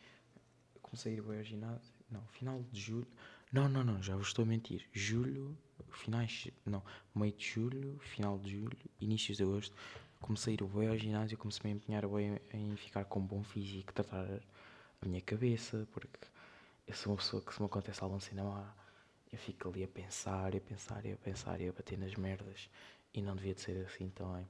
comecei 0.81 1.13
a 1.13 1.17
ir 1.17 1.21
bem 1.21 1.37
ao 1.39 1.43
ginásio. 1.43 2.00
Não, 2.11 2.21
final 2.27 2.61
de 2.71 2.79
julho. 2.79 3.07
Não, 3.51 3.67
não, 3.67 3.83
não, 3.83 4.01
já 4.01 4.15
vos 4.15 4.27
estou 4.27 4.43
a 4.43 4.45
mentir. 4.45 4.85
Julho, 4.93 5.57
finais. 5.91 6.47
Não, 6.65 6.83
meio 7.15 7.33
de 7.33 7.45
julho, 7.45 7.97
final 7.99 8.37
de 8.37 8.51
julho, 8.51 8.77
inícios 8.99 9.37
de 9.37 9.43
agosto. 9.43 9.75
Comecei 10.19 10.53
a 10.53 10.55
ir 10.55 10.63
bem 10.63 10.87
ao 10.89 10.97
ginásio, 10.97 11.37
comecei 11.37 11.71
a 11.71 11.73
empenhar 11.73 12.07
bem 12.07 12.39
em 12.53 12.75
ficar 12.75 13.05
com 13.05 13.19
um 13.19 13.25
bom 13.25 13.43
físico, 13.43 13.91
tratar 13.93 14.27
a 15.01 15.05
minha 15.05 15.21
cabeça, 15.21 15.87
porque 15.91 16.27
eu 16.87 16.93
sou 16.93 17.13
uma 17.13 17.17
pessoa 17.17 17.41
que 17.41 17.53
se 17.53 17.59
me 17.59 17.65
acontece 17.65 18.03
algum 18.03 18.19
cinema, 18.19 18.75
eu 19.31 19.37
fico 19.39 19.69
ali 19.69 19.83
a 19.83 19.87
pensar, 19.87 20.55
a 20.55 20.59
pensar, 20.59 20.99
a 21.05 21.17
pensar, 21.17 21.61
e 21.61 21.69
a 21.69 21.71
bater 21.71 21.97
nas 21.97 22.13
merdas. 22.15 22.69
E 23.13 23.21
não 23.21 23.35
devia 23.35 23.53
de 23.53 23.61
ser 23.61 23.85
assim 23.85 24.09
também. 24.09 24.47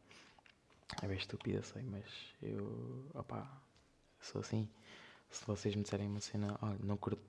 É 1.02 1.08
bem 1.08 1.18
estúpida, 1.18 1.62
sei, 1.64 1.84
mas 1.84 2.06
eu. 2.42 3.10
opá, 3.14 3.62
sou 4.20 4.42
assim. 4.42 4.68
Se 5.30 5.46
vocês 5.46 5.76
me 5.76 5.84
disserem 5.84 6.08
uma 6.08 6.20
cena, 6.20 6.58
olha, 6.62 6.78
não 6.84 6.98
curto. 6.98 7.22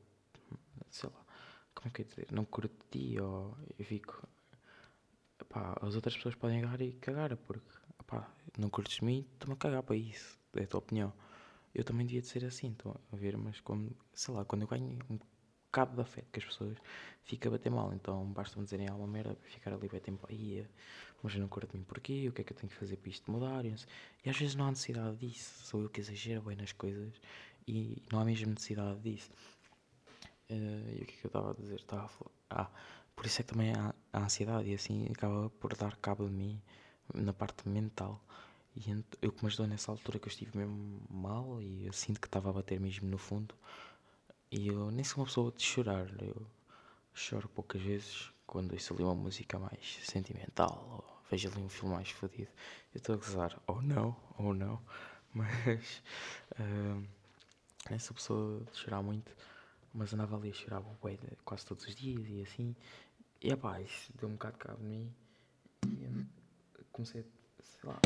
Sei 0.92 1.10
lá, 1.10 1.24
como 1.74 1.88
é 1.88 1.90
que 1.90 2.02
eu 2.02 2.04
ia 2.04 2.10
dizer? 2.10 2.26
Não 2.32 2.44
curto 2.44 2.74
ti, 2.90 3.18
ou 3.20 3.56
eu 3.78 3.84
fico. 3.84 4.26
opá, 5.40 5.76
as 5.82 5.94
outras 5.94 6.16
pessoas 6.16 6.34
podem 6.34 6.58
agarrar 6.58 6.80
e 6.82 6.92
cagar, 6.94 7.36
porque, 7.36 7.66
opá, 7.98 8.30
não 8.58 8.70
curtes 8.70 8.96
de 8.98 9.04
mim, 9.04 9.26
estou-me 9.34 9.54
a 9.54 9.56
cagar 9.56 9.82
para 9.82 9.96
isso, 9.96 10.38
é 10.56 10.62
a 10.64 10.66
tua 10.66 10.78
opinião. 10.78 11.12
Eu 11.74 11.84
também 11.84 12.06
devia 12.06 12.20
de 12.20 12.26
ser 12.28 12.44
assim, 12.44 12.70
estão 12.72 12.94
a 13.12 13.16
ver, 13.16 13.36
mas 13.36 13.60
como, 13.60 13.90
sei 14.14 14.34
lá, 14.34 14.44
quando 14.44 14.62
eu 14.62 14.68
ganho 14.68 14.98
um 15.10 15.18
bocado 15.66 15.94
de 15.96 16.02
afeto 16.02 16.26
com 16.30 16.38
as 16.38 16.44
pessoas, 16.44 16.78
fica 17.24 17.48
a 17.48 17.52
bater 17.52 17.70
mal. 17.70 17.92
Então 17.94 18.30
basta-me 18.32 18.64
dizerem 18.64 18.88
alguma 18.88 19.08
merda 19.08 19.34
para 19.34 19.48
ficar 19.48 19.72
ali 19.72 19.88
bem 19.88 20.00
tempo 20.00 20.26
aí, 20.30 20.66
mas 21.22 21.34
eu 21.34 21.40
não 21.40 21.48
curto 21.48 21.70
de 21.72 21.78
mim 21.78 21.84
porquê, 21.84 22.28
o 22.28 22.32
que 22.32 22.42
é 22.42 22.44
que 22.44 22.52
eu 22.52 22.56
tenho 22.56 22.70
que 22.70 22.76
fazer 22.76 22.96
para 22.96 23.10
isto 23.10 23.30
mudar? 23.32 23.64
E, 23.64 23.74
e 24.24 24.30
às 24.30 24.36
vezes 24.36 24.54
não 24.54 24.66
há 24.66 24.70
necessidade 24.70 25.16
disso, 25.16 25.64
sou 25.64 25.82
eu 25.82 25.88
que 25.88 26.00
exagero 26.00 26.42
bem 26.42 26.56
nas 26.56 26.72
coisas 26.72 27.12
e 27.66 28.02
não 28.12 28.20
há 28.20 28.24
mesmo 28.24 28.50
necessidade 28.50 29.00
disso. 29.00 29.30
Uh, 30.52 30.98
e 30.98 31.02
o 31.02 31.06
que 31.06 31.14
é 31.14 31.16
que 31.16 31.24
eu 31.24 31.28
estava 31.28 31.50
a 31.50 31.54
dizer? 31.54 31.76
Estava 31.76 32.04
a 32.04 32.08
falar. 32.08 32.30
Ah, 32.50 32.70
por 33.16 33.26
isso 33.26 33.40
é 33.40 33.44
que 33.44 33.50
também 33.52 33.72
há 33.72 33.94
a 34.12 34.18
ansiedade 34.20 34.68
e 34.70 34.74
assim 34.74 35.06
acaba 35.10 35.48
por 35.50 35.74
dar 35.76 35.96
cabo 35.96 36.26
de 36.26 36.32
mim 36.32 36.60
na 37.14 37.32
parte 37.32 37.68
mental. 37.68 38.20
E 38.76 38.90
eu 39.20 39.32
que 39.32 39.42
me 39.42 39.48
ajudou 39.48 39.66
nessa 39.66 39.90
altura 39.90 40.18
que 40.18 40.26
eu 40.26 40.30
estive 40.30 40.56
mesmo 40.56 41.00
mal 41.10 41.60
e 41.60 41.86
eu 41.86 41.92
sinto 41.92 42.20
que 42.20 42.26
estava 42.26 42.50
a 42.50 42.52
bater 42.52 42.80
mesmo 42.80 43.08
no 43.08 43.18
fundo. 43.18 43.54
E 44.50 44.68
eu 44.68 44.90
nem 44.90 45.04
sou 45.04 45.20
uma 45.20 45.26
pessoa 45.26 45.52
de 45.52 45.62
chorar, 45.62 46.06
eu 46.22 46.46
choro 47.14 47.48
poucas 47.48 47.80
vezes 47.80 48.30
quando 48.46 48.72
ouço 48.72 48.92
ali 48.94 49.02
uma 49.02 49.14
música 49.14 49.58
mais 49.58 49.98
sentimental 50.04 50.86
ou 50.90 51.22
vejo 51.30 51.48
ali 51.48 51.58
um 51.62 51.68
filme 51.68 51.94
mais 51.94 52.10
fodido. 52.10 52.50
Eu 52.94 52.98
estou 52.98 53.14
a 53.14 53.18
gozar, 53.18 53.58
ou 53.66 53.78
oh, 53.78 53.82
não, 53.82 54.16
ou 54.38 54.46
oh, 54.46 54.54
não, 54.54 54.80
mas 55.32 56.02
uh, 56.60 57.02
nem 57.90 57.98
sou 57.98 58.14
pessoa 58.14 58.62
de 58.70 58.78
chorar 58.78 59.02
muito, 59.02 59.34
mas 59.94 60.12
andava 60.12 60.36
ali 60.36 60.50
a 60.50 60.54
chorar 60.54 60.80
bué, 60.80 61.18
quase 61.44 61.66
todos 61.66 61.86
os 61.86 61.94
dias 61.94 62.26
e 62.28 62.42
assim. 62.42 62.76
E 63.40 63.54
pá, 63.56 63.80
isso 63.80 64.12
deu 64.18 64.28
um 64.28 64.32
bocado 64.32 64.54
de 64.54 64.58
cabo 64.60 64.78
de 64.78 64.84
mim 64.84 65.12
e 65.86 66.84
comecei, 66.92 67.24
sei 67.62 67.90
lá, 67.90 68.00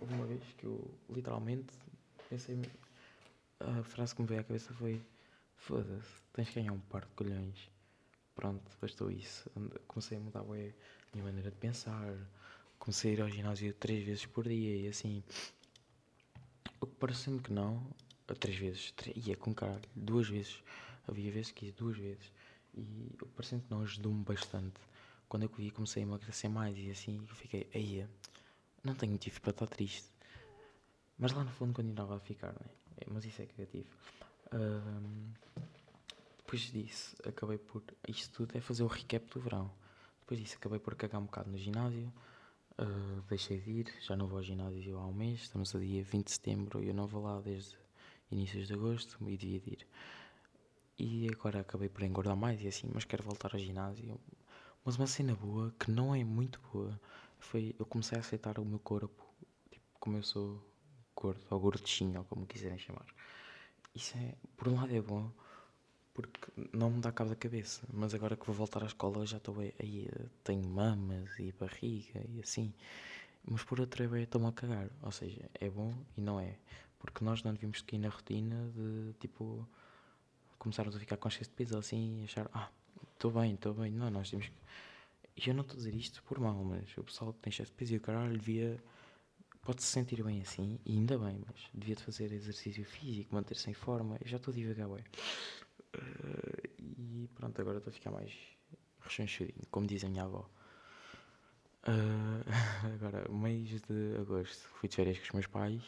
houve 0.00 0.14
uma 0.14 0.26
vez 0.26 0.42
que 0.56 0.64
eu 0.64 0.90
literalmente 1.10 1.72
pensei, 2.28 2.60
a 3.60 3.82
frase 3.82 4.14
que 4.14 4.22
me 4.22 4.28
veio 4.28 4.40
à 4.40 4.44
cabeça 4.44 4.72
foi 4.74 5.00
Foda-se, 5.58 6.08
tens 6.32 6.48
que 6.48 6.54
ganhar 6.54 6.72
um 6.72 6.78
par 6.78 7.04
de 7.04 7.10
colhões. 7.14 7.70
Pronto, 8.34 8.62
bastou 8.80 9.10
isso. 9.10 9.50
Comecei 9.86 10.16
a 10.16 10.20
mudar 10.20 10.42
ué, 10.42 10.72
a 11.12 11.16
minha 11.16 11.24
maneira 11.24 11.50
de 11.50 11.56
pensar. 11.56 12.14
Comecei 12.78 13.10
a 13.10 13.14
ir 13.14 13.20
ao 13.20 13.28
ginásio 13.28 13.74
três 13.74 14.04
vezes 14.04 14.24
por 14.24 14.48
dia 14.48 14.76
e 14.76 14.88
assim. 14.88 15.22
O 16.80 16.86
que 16.86 16.94
parecendo 16.94 17.42
que 17.42 17.52
não, 17.52 17.84
três 18.40 18.56
vezes, 18.56 18.92
três, 18.92 19.26
ia 19.26 19.36
com 19.36 19.52
caralho, 19.52 19.82
duas 19.94 20.28
vezes. 20.28 20.62
Havia 21.08 21.32
vezes 21.32 21.52
que 21.52 21.66
ia 21.66 21.72
duas 21.72 21.96
vezes. 21.96 22.32
E 22.74 23.16
o 23.20 23.26
que 23.26 23.70
não 23.70 23.82
ajudou-me 23.82 24.22
bastante. 24.22 24.80
Quando 25.28 25.42
eu 25.42 25.48
vi, 25.56 25.70
comecei 25.70 26.02
a 26.02 26.06
emagrecer 26.06 26.50
mais 26.50 26.76
e 26.78 26.90
assim 26.90 27.24
fiquei, 27.26 27.68
aí, 27.74 28.06
não 28.84 28.94
tenho 28.94 29.12
motivo 29.12 29.40
para 29.40 29.50
estar 29.50 29.66
triste. 29.66 30.08
Mas 31.18 31.32
lá 31.32 31.42
no 31.42 31.50
fundo 31.50 31.72
continuava 31.72 32.16
a 32.16 32.20
ficar, 32.20 32.52
né? 32.52 32.66
Mas 33.06 33.24
isso 33.24 33.42
é 33.42 33.46
criativo 33.46 33.88
depois 36.48 36.62
disso, 36.72 37.14
acabei 37.26 37.58
por. 37.58 37.82
Isto 38.08 38.32
tudo 38.46 38.56
é 38.56 38.60
fazer 38.60 38.82
o 38.82 38.86
recap 38.86 39.26
do 39.30 39.40
verão. 39.40 39.70
Depois 40.20 40.40
disso, 40.40 40.56
acabei 40.56 40.78
por 40.78 40.94
cagar 40.94 41.20
um 41.20 41.24
bocado 41.24 41.50
no 41.50 41.58
ginásio. 41.58 42.10
Uh, 42.78 43.20
deixei 43.28 43.60
de 43.60 43.70
ir, 43.70 43.94
já 44.00 44.16
não 44.16 44.26
vou 44.26 44.38
ao 44.38 44.42
ginásio 44.42 44.96
há 44.96 45.06
um 45.06 45.12
mês. 45.12 45.42
Estamos 45.42 45.74
a 45.74 45.78
dia 45.78 46.02
20 46.02 46.24
de 46.24 46.32
setembro 46.32 46.82
e 46.82 46.88
eu 46.88 46.94
não 46.94 47.06
vou 47.06 47.22
lá 47.22 47.40
desde 47.40 47.76
inícios 48.30 48.66
de 48.66 48.72
agosto 48.72 49.18
e 49.28 49.36
devia 49.36 49.60
de 49.60 49.70
ir. 49.70 49.86
E 50.98 51.28
agora 51.32 51.60
acabei 51.60 51.88
por 51.88 52.02
engordar 52.02 52.36
mais 52.36 52.62
e 52.62 52.68
assim, 52.68 52.90
mas 52.92 53.04
quero 53.04 53.22
voltar 53.22 53.52
ao 53.52 53.58
ginásio. 53.58 54.18
Mas 54.84 54.96
uma 54.96 55.06
cena 55.06 55.34
boa, 55.34 55.72
que 55.78 55.90
não 55.90 56.14
é 56.14 56.24
muito 56.24 56.60
boa, 56.72 56.98
foi 57.38 57.74
eu 57.78 57.86
comecei 57.86 58.18
a 58.18 58.20
aceitar 58.20 58.58
o 58.58 58.64
meu 58.64 58.78
corpo, 58.80 59.24
tipo, 59.70 59.86
como 60.00 60.16
eu 60.16 60.22
sou 60.22 60.60
gordo, 61.14 61.40
ou 61.50 61.60
gordinho, 61.60 62.18
ou 62.18 62.24
como 62.24 62.46
quiserem 62.46 62.78
chamar. 62.78 63.06
Isso 63.94 64.16
é, 64.18 64.34
por 64.56 64.68
um 64.68 64.76
lado 64.76 64.94
é 64.94 65.00
bom, 65.00 65.30
porque 66.14 66.40
não 66.72 66.90
me 66.90 67.00
dá 67.00 67.12
cabo 67.12 67.30
da 67.30 67.36
cabeça. 67.36 67.86
Mas 67.92 68.12
agora 68.14 68.36
que 68.36 68.46
vou 68.46 68.54
voltar 68.54 68.82
à 68.82 68.86
escola 68.86 69.24
já 69.26 69.36
estou 69.36 69.56
aí, 69.60 70.08
tenho 70.42 70.68
mamas 70.68 71.30
e 71.38 71.52
barriga 71.52 72.24
e 72.28 72.40
assim. 72.40 72.72
Mas 73.44 73.62
por 73.64 73.80
outro 73.80 74.02
é 74.16 74.22
estou-me 74.22 74.48
a 74.48 74.52
cagar. 74.52 74.90
Ou 75.02 75.12
seja, 75.12 75.48
é 75.54 75.70
bom 75.70 75.94
e 76.16 76.20
não 76.20 76.40
é. 76.40 76.56
Porque 76.98 77.24
nós 77.24 77.42
não 77.42 77.52
devíamos 77.52 77.78
seguir 77.78 77.98
na 77.98 78.08
rotina 78.08 78.70
de 78.74 79.14
tipo 79.20 79.66
começarmos 80.68 80.94
a 80.94 80.98
ficar 80.98 81.16
conscientes 81.16 81.48
de 81.48 81.54
peso 81.54 81.78
assim 81.78 82.20
e 82.20 82.24
achar, 82.24 82.48
ah, 82.52 82.70
estou 83.14 83.30
bem, 83.30 83.54
estou 83.54 83.74
bem. 83.74 83.90
Não, 83.90 84.10
nós 84.10 84.30
temos 84.30 84.46
que. 84.46 84.54
E 85.36 85.48
eu 85.48 85.54
não 85.54 85.62
estou 85.62 85.74
a 85.74 85.78
dizer 85.78 85.94
isto 85.94 86.22
por 86.24 86.38
mal, 86.38 86.62
mas 86.64 86.96
o 86.96 87.04
pessoal 87.04 87.32
que 87.32 87.40
tem 87.40 87.50
excesso 87.50 87.70
de 87.70 87.76
peso 87.76 87.94
e 87.94 87.96
o 87.96 88.00
caralho 88.00 88.36
devia 88.36 88.82
pode 89.62 89.82
se 89.82 89.88
sentir 89.88 90.22
bem 90.22 90.40
assim, 90.40 90.80
e 90.84 90.92
ainda 90.92 91.18
bem, 91.18 91.42
mas 91.46 91.68
devia 91.74 91.94
de 91.94 92.02
fazer 92.02 92.32
exercício 92.32 92.84
físico, 92.84 93.34
manter-se 93.34 93.70
em 93.70 93.74
forma. 93.74 94.16
Eu 94.20 94.26
já 94.26 94.38
estou 94.38 94.52
devagar, 94.52 94.88
ué. 94.88 95.04
Uh, 95.94 96.68
e 96.78 97.28
pronto, 97.34 97.60
agora 97.60 97.78
estou 97.78 97.90
a 97.90 97.94
ficar 97.94 98.10
mais 98.10 98.32
rechonchudinho, 99.00 99.66
como 99.70 99.86
diz 99.86 100.04
a 100.04 100.08
minha 100.08 100.24
avó. 100.24 100.48
Uh, 101.86 102.44
agora, 102.94 103.28
mês 103.30 103.68
de 103.82 104.16
agosto, 104.18 104.68
fui 104.68 104.88
de 104.88 104.96
férias 104.96 105.18
com 105.18 105.24
os 105.24 105.32
meus 105.32 105.46
pais. 105.46 105.82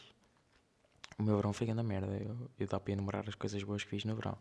O 1.21 1.23
meu 1.23 1.37
verão 1.37 1.53
foi 1.53 1.67
grande 1.67 1.83
merda. 1.83 2.17
Eu, 2.17 2.51
eu 2.59 2.67
dá 2.67 2.81
para 2.81 2.95
enumerar 2.95 3.29
as 3.29 3.35
coisas 3.35 3.63
boas 3.63 3.85
que 3.85 3.91
fiz 3.91 4.07
no 4.07 4.15
verão. 4.15 4.39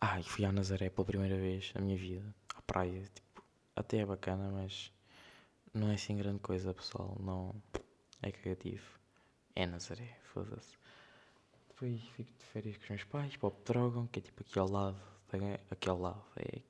Ah, 0.00 0.18
e 0.18 0.24
fui 0.24 0.44
à 0.44 0.50
Nazaré 0.50 0.90
pela 0.90 1.04
primeira 1.04 1.36
vez 1.36 1.72
na 1.72 1.80
minha 1.80 1.96
vida, 1.96 2.34
à 2.52 2.60
praia. 2.62 3.04
Tipo, 3.14 3.44
até 3.76 3.98
é 3.98 4.04
bacana, 4.04 4.50
mas 4.50 4.92
não 5.72 5.88
é 5.92 5.94
assim 5.94 6.16
grande 6.16 6.40
coisa, 6.40 6.74
pessoal. 6.74 7.16
Não 7.20 7.54
é 8.20 8.32
cagativo. 8.32 8.84
É 9.54 9.64
Nazaré, 9.66 10.18
foda-se. 10.32 10.76
Depois 11.68 12.02
fico 12.16 12.32
de 12.40 12.44
férias 12.46 12.76
com 12.76 12.82
os 12.82 12.90
meus 12.90 13.04
pais 13.04 13.36
para 13.36 13.46
o 13.46 13.52
Pedrógão, 13.52 14.08
que 14.08 14.18
é 14.18 14.22
tipo 14.22 14.42
aqui 14.42 14.58
ao 14.58 14.68
lado, 14.68 15.00
da, 15.30 15.38
aqui 15.70 15.88
ao 15.88 16.00
lado, 16.00 16.24
é 16.34 16.60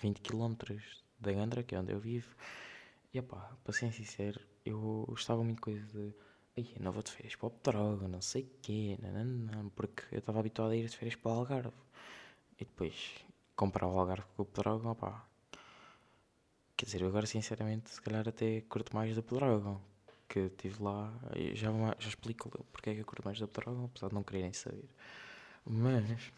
20 0.00 0.20
km 0.22 0.56
da 1.20 1.30
Gandra, 1.30 1.62
que 1.62 1.76
é 1.76 1.78
onde 1.78 1.92
eu 1.92 2.00
vivo. 2.00 2.34
E 3.14 3.20
opá, 3.20 3.56
para 3.62 3.72
ser 3.72 3.92
sincero, 3.92 4.40
eu 4.64 5.04
gostava 5.08 5.44
muito 5.44 5.58
de 5.58 5.62
coisa 5.62 5.86
de. 5.86 6.12
Eu 6.54 6.66
não 6.80 6.92
vou 6.92 7.02
de 7.02 7.10
férias 7.10 7.34
para 7.34 7.46
o 7.46 7.50
Pedrógão, 7.50 8.08
não 8.08 8.20
sei 8.20 8.42
o 8.42 8.50
quê, 8.60 8.98
não, 9.00 9.70
porque 9.70 10.02
eu 10.12 10.18
estava 10.18 10.38
habituado 10.38 10.72
a 10.72 10.76
ir 10.76 10.86
de 10.86 10.96
férias 10.96 11.16
para 11.16 11.32
o 11.32 11.34
Algarve. 11.34 11.72
E 12.60 12.64
depois 12.64 13.24
comprava 13.56 13.92
o 13.92 13.98
Algarve 13.98 14.26
com 14.36 14.42
o 14.42 14.46
Pedrógão, 14.46 14.90
opá. 14.92 15.26
Quer 16.76 16.84
dizer, 16.86 17.00
eu 17.00 17.08
agora 17.08 17.26
sinceramente, 17.26 17.88
se 17.90 18.02
calhar 18.02 18.28
até 18.28 18.60
curto 18.62 18.94
mais 18.94 19.14
do 19.14 19.22
Pedrógão, 19.22 19.80
que 20.28 20.40
estive 20.40 20.82
lá, 20.82 21.10
já, 21.54 21.70
já 21.98 22.08
explico 22.08 22.50
porque 22.70 22.90
é 22.90 22.94
que 22.94 23.00
eu 23.00 23.06
curto 23.06 23.24
mais 23.24 23.38
da 23.40 23.48
Pedrógão, 23.48 23.86
apesar 23.86 24.08
de 24.08 24.14
não 24.14 24.22
quererem 24.22 24.52
saber. 24.52 24.88
Mas, 25.64 26.32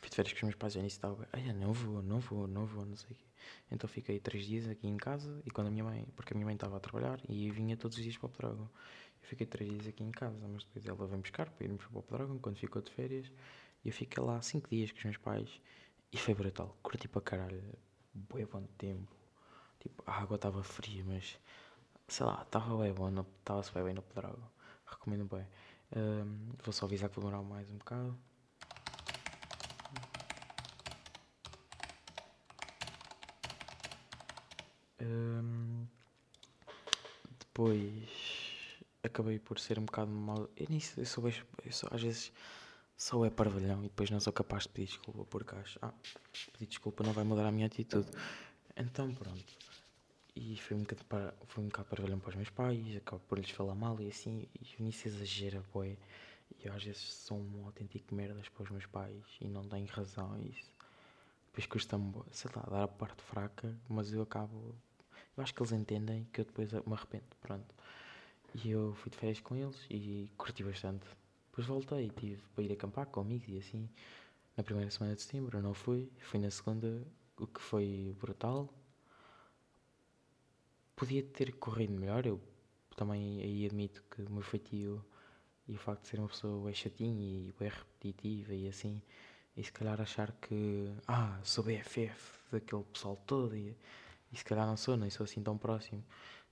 fui 0.00 0.10
de 0.10 0.14
férias 0.16 0.32
com 0.32 0.38
os 0.38 0.42
meus 0.44 0.54
pais 0.54 0.76
e 0.76 0.78
nisso 0.82 0.96
estava, 0.96 1.28
não 1.56 1.72
vou, 1.72 2.02
não 2.02 2.20
vou, 2.20 2.46
não 2.46 2.66
vou, 2.66 2.84
não 2.86 2.96
sei 2.96 3.10
o 3.10 3.14
quê. 3.14 3.24
Então 3.70 3.88
fiquei 3.88 4.20
três 4.20 4.46
dias 4.46 4.68
aqui 4.68 4.86
em 4.86 4.96
casa 4.96 5.42
e 5.44 5.50
quando 5.50 5.66
a 5.68 5.70
minha 5.70 5.84
mãe, 5.84 6.06
porque 6.14 6.32
a 6.32 6.36
minha 6.36 6.46
mãe 6.46 6.54
estava 6.54 6.76
a 6.76 6.80
trabalhar 6.80 7.20
e 7.28 7.50
vinha 7.50 7.76
todos 7.76 7.96
os 7.96 8.02
dias 8.02 8.16
para 8.16 8.26
o 8.26 8.30
Pedrógão. 8.30 8.70
Eu 9.24 9.28
fiquei 9.28 9.46
três 9.46 9.70
dias 9.70 9.86
aqui 9.86 10.04
em 10.04 10.10
casa, 10.10 10.46
mas 10.46 10.64
depois 10.64 10.86
ela 10.86 11.06
veio 11.06 11.22
buscar 11.22 11.48
para 11.48 11.64
irmos 11.64 11.82
para 11.86 11.98
o 11.98 12.02
Pedrógão 12.02 12.38
quando 12.38 12.58
ficou 12.58 12.82
de 12.82 12.90
férias. 12.92 13.32
E 13.82 13.88
eu 13.88 13.92
fiquei 13.92 14.22
lá 14.22 14.40
cinco 14.42 14.68
dias 14.68 14.92
com 14.92 14.98
os 14.98 15.04
meus 15.04 15.16
pais 15.16 15.60
e 16.12 16.18
foi 16.18 16.34
brutal. 16.34 16.76
Curti 16.82 17.08
para 17.08 17.22
caralho, 17.22 17.62
bué 18.12 18.44
bom 18.44 18.62
tempo. 18.76 19.10
Tipo, 19.80 20.04
a 20.06 20.12
água 20.20 20.34
estava 20.34 20.62
fria, 20.62 21.02
mas 21.06 21.38
sei 22.06 22.26
lá, 22.26 22.42
estava 22.42 22.76
bem 22.82 22.92
bom, 22.92 23.10
estava-se 23.38 23.72
bem, 23.72 23.84
bem 23.84 23.94
no 23.94 24.02
Pedrógão. 24.02 24.50
Recomendo 24.86 25.24
bem. 25.24 25.46
Um, 25.96 26.52
vou 26.62 26.72
só 26.74 26.84
avisar 26.84 27.08
que 27.08 27.18
vou 27.18 27.24
demorar 27.24 27.42
mais 27.42 27.70
um 27.70 27.78
bocado. 27.78 28.18
Um, 35.00 35.86
depois 37.38 38.33
acabei 39.04 39.38
por 39.38 39.58
ser 39.58 39.78
um 39.78 39.84
bocado 39.84 40.10
mal. 40.10 40.48
Eu, 40.56 40.66
nisso, 40.68 40.98
eu, 40.98 41.06
sou, 41.06 41.28
eu 41.28 41.72
sou 41.72 41.88
às 41.92 42.02
vezes 42.02 42.32
sou 42.96 43.24
é 43.24 43.30
parvalhão 43.30 43.80
e 43.80 43.88
depois 43.88 44.10
não 44.10 44.20
sou 44.20 44.32
capaz 44.32 44.64
de 44.64 44.70
pedir 44.70 44.88
desculpa 44.88 45.24
porque 45.24 45.54
acho, 45.56 45.78
ah, 45.82 45.92
pedir 46.52 46.66
desculpa 46.66 47.04
não 47.04 47.12
vai 47.12 47.24
mudar 47.24 47.46
a 47.46 47.52
minha 47.52 47.66
atitude. 47.66 48.08
Então 48.76 49.12
pronto. 49.14 49.44
E 50.36 50.56
foi 50.56 50.76
um 50.76 50.80
bocado 50.80 51.04
para, 51.04 51.34
foi 51.46 51.62
um 51.62 51.68
bocado 51.68 51.88
para 51.88 52.02
velhão 52.02 52.18
para 52.18 52.30
os 52.30 52.34
meus 52.34 52.50
pais, 52.50 52.96
acabo 52.96 53.22
por 53.28 53.38
lhes 53.38 53.50
falar 53.50 53.74
mal 53.74 54.00
e 54.00 54.08
assim, 54.08 54.48
e 54.60 54.82
o 54.82 54.84
nisso 54.84 55.06
exagera, 55.06 55.62
boé. 55.72 55.96
E 56.58 56.66
eu 56.66 56.72
às 56.72 56.82
vezes 56.82 57.02
sou 57.02 57.38
um 57.38 57.66
autêntico 57.66 58.14
merdas 58.14 58.48
para 58.48 58.64
os 58.64 58.70
meus 58.70 58.86
pais 58.86 59.22
e 59.40 59.46
não 59.46 59.64
tenho 59.68 59.86
razão 59.86 60.36
isso. 60.40 60.72
Depois 61.46 61.66
custa-me, 61.66 62.12
sei 62.32 62.50
lá, 62.56 62.62
dar 62.68 62.82
a 62.82 62.88
parte 62.88 63.22
fraca, 63.22 63.72
mas 63.88 64.12
eu 64.12 64.22
acabo. 64.22 64.74
Eu 65.36 65.42
acho 65.42 65.54
que 65.54 65.62
eles 65.62 65.72
entendem 65.72 66.26
que 66.32 66.40
eu 66.40 66.44
depois 66.44 66.72
me 66.72 66.92
arrependo, 66.92 67.24
pronto. 67.40 67.74
E 68.54 68.70
eu 68.70 68.94
fui 68.94 69.10
de 69.10 69.16
férias 69.16 69.40
com 69.40 69.56
eles 69.56 69.86
e 69.90 70.30
curti 70.36 70.62
bastante. 70.62 71.04
Depois 71.50 71.66
voltei, 71.66 72.10
tive 72.10 72.42
para 72.54 72.64
ir 72.64 72.72
acampar 72.72 73.06
com 73.06 73.20
amigos 73.20 73.48
e 73.48 73.58
assim. 73.58 73.88
Na 74.56 74.62
primeira 74.62 74.90
semana 74.90 75.16
de 75.16 75.22
setembro 75.22 75.60
não 75.60 75.74
fui, 75.74 76.10
fui 76.20 76.38
na 76.38 76.50
segunda, 76.50 77.04
o 77.36 77.46
que 77.46 77.60
foi 77.60 78.14
brutal. 78.20 78.72
Podia 80.94 81.22
ter 81.22 81.52
corrido 81.56 81.92
melhor, 81.92 82.24
eu 82.24 82.40
também 82.96 83.40
aí 83.42 83.66
admito 83.66 84.02
que 84.10 84.22
o 84.22 84.30
meu 84.30 84.42
feitio 84.42 85.04
e 85.66 85.74
o 85.74 85.78
facto 85.78 86.02
de 86.02 86.08
ser 86.08 86.20
uma 86.20 86.28
pessoa 86.28 86.70
é 86.70 86.74
chatinha 86.74 87.24
e 87.24 87.52
bem 87.58 87.68
repetitiva 87.68 88.54
e 88.54 88.68
assim, 88.68 89.02
e 89.56 89.64
se 89.64 89.72
calhar 89.72 90.00
achar 90.00 90.30
que, 90.32 90.92
ah, 91.08 91.40
sou 91.42 91.64
BFF 91.64 92.38
daquele 92.52 92.84
pessoal 92.84 93.16
todo 93.26 93.56
e, 93.56 93.76
e 94.32 94.36
se 94.36 94.44
calhar 94.44 94.66
não 94.66 94.76
sou, 94.76 94.96
nem 94.96 95.10
sou 95.10 95.24
assim 95.24 95.42
tão 95.42 95.58
próximo. 95.58 96.04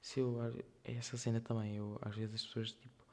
Se 0.03 0.19
eu, 0.19 0.37
é 0.85 0.95
essa 0.95 1.17
cena 1.17 1.41
também, 1.41 1.77
eu, 1.77 1.97
às 2.03 2.15
vezes 2.17 2.35
as 2.35 2.43
pessoas 2.43 2.73
tipo, 2.73 3.07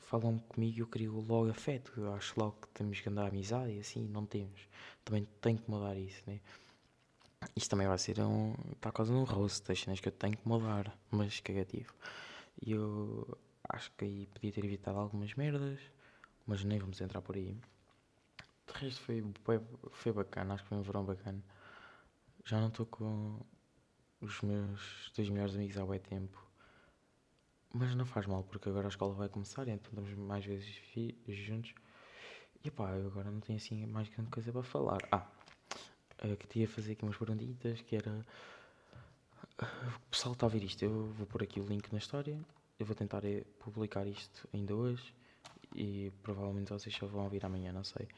falam 0.00 0.38
comigo 0.40 0.78
e 0.78 0.80
eu 0.80 0.86
crio 0.88 1.20
logo 1.20 1.48
afeto, 1.48 1.92
eu 1.96 2.12
acho 2.12 2.38
logo 2.38 2.56
que 2.60 2.68
temos 2.68 3.00
que 3.00 3.08
andar 3.08 3.28
amizade 3.28 3.72
e 3.72 3.78
assim, 3.78 4.04
não 4.08 4.26
temos. 4.26 4.60
Também 5.04 5.26
tenho 5.40 5.56
que 5.56 5.70
mudar 5.70 5.96
isso, 5.96 6.20
né? 6.26 6.40
Isto 7.54 7.70
também 7.70 7.86
vai 7.86 7.96
ser 7.96 8.20
um. 8.20 8.54
Está 8.72 8.90
quase 8.90 9.12
um 9.12 9.22
roast 9.22 9.66
das 9.68 9.80
cenas 9.80 10.00
que 10.00 10.08
eu 10.08 10.12
tenho 10.12 10.36
que 10.36 10.48
mudar, 10.48 10.92
mas 11.12 11.38
cagativo. 11.40 11.94
E 12.60 12.72
eu 12.72 13.38
acho 13.68 13.92
que 13.92 14.04
aí 14.04 14.26
podia 14.26 14.52
ter 14.52 14.64
evitado 14.64 14.98
algumas 14.98 15.32
merdas, 15.34 15.78
mas 16.44 16.64
nem 16.64 16.78
vamos 16.78 17.00
entrar 17.00 17.22
por 17.22 17.36
aí. 17.36 17.56
De 18.66 18.72
resto 18.80 19.00
foi, 19.00 19.24
foi, 19.44 19.60
foi 19.92 20.12
bacana, 20.12 20.54
acho 20.54 20.64
que 20.64 20.68
foi 20.70 20.78
um 20.78 20.82
verão 20.82 21.04
bacana. 21.04 21.40
Já 22.44 22.60
não 22.60 22.68
estou 22.68 22.86
com 22.86 23.38
os 24.20 24.40
meus 24.40 25.10
dois 25.14 25.28
melhores 25.28 25.54
amigos 25.54 25.76
há 25.78 25.84
bem 25.84 26.00
tempo. 26.00 26.44
Mas 27.72 27.94
não 27.94 28.06
faz 28.06 28.26
mal, 28.26 28.42
porque 28.42 28.68
agora 28.68 28.86
a 28.86 28.88
escola 28.88 29.12
vai 29.14 29.28
começar, 29.28 29.68
então 29.68 29.90
estamos 29.90 30.14
mais 30.14 30.44
vezes 30.44 30.80
juntos. 31.26 31.74
E 32.64 32.70
pá, 32.70 32.90
eu 32.92 33.06
agora 33.06 33.30
não 33.30 33.40
tenho 33.40 33.58
assim 33.58 33.86
mais 33.86 34.08
grande 34.08 34.30
coisa 34.30 34.50
para 34.50 34.62
falar. 34.62 34.98
Ah, 35.12 35.26
uh, 36.24 36.36
que 36.36 36.46
tinha 36.46 36.66
fazer 36.66 36.92
aqui 36.92 37.04
umas 37.04 37.16
perguntitas, 37.16 37.80
que 37.82 37.96
era... 37.96 38.26
Uh, 39.60 39.96
o 39.96 40.10
pessoal 40.10 40.32
está 40.32 40.46
a 40.46 40.48
ver 40.48 40.64
isto, 40.64 40.82
eu 40.82 41.06
vou 41.12 41.26
pôr 41.26 41.42
aqui 41.42 41.60
o 41.60 41.66
link 41.66 41.92
na 41.92 41.98
história. 41.98 42.38
Eu 42.78 42.84
vou 42.84 42.94
tentar 42.94 43.24
eh, 43.24 43.44
publicar 43.58 44.06
isto 44.06 44.48
ainda 44.52 44.74
hoje. 44.74 45.14
E 45.74 46.10
provavelmente 46.22 46.72
vocês 46.72 46.94
só 46.94 47.06
vão 47.06 47.24
ouvir 47.24 47.44
amanhã, 47.44 47.72
não 47.72 47.84
sei. 47.84 48.08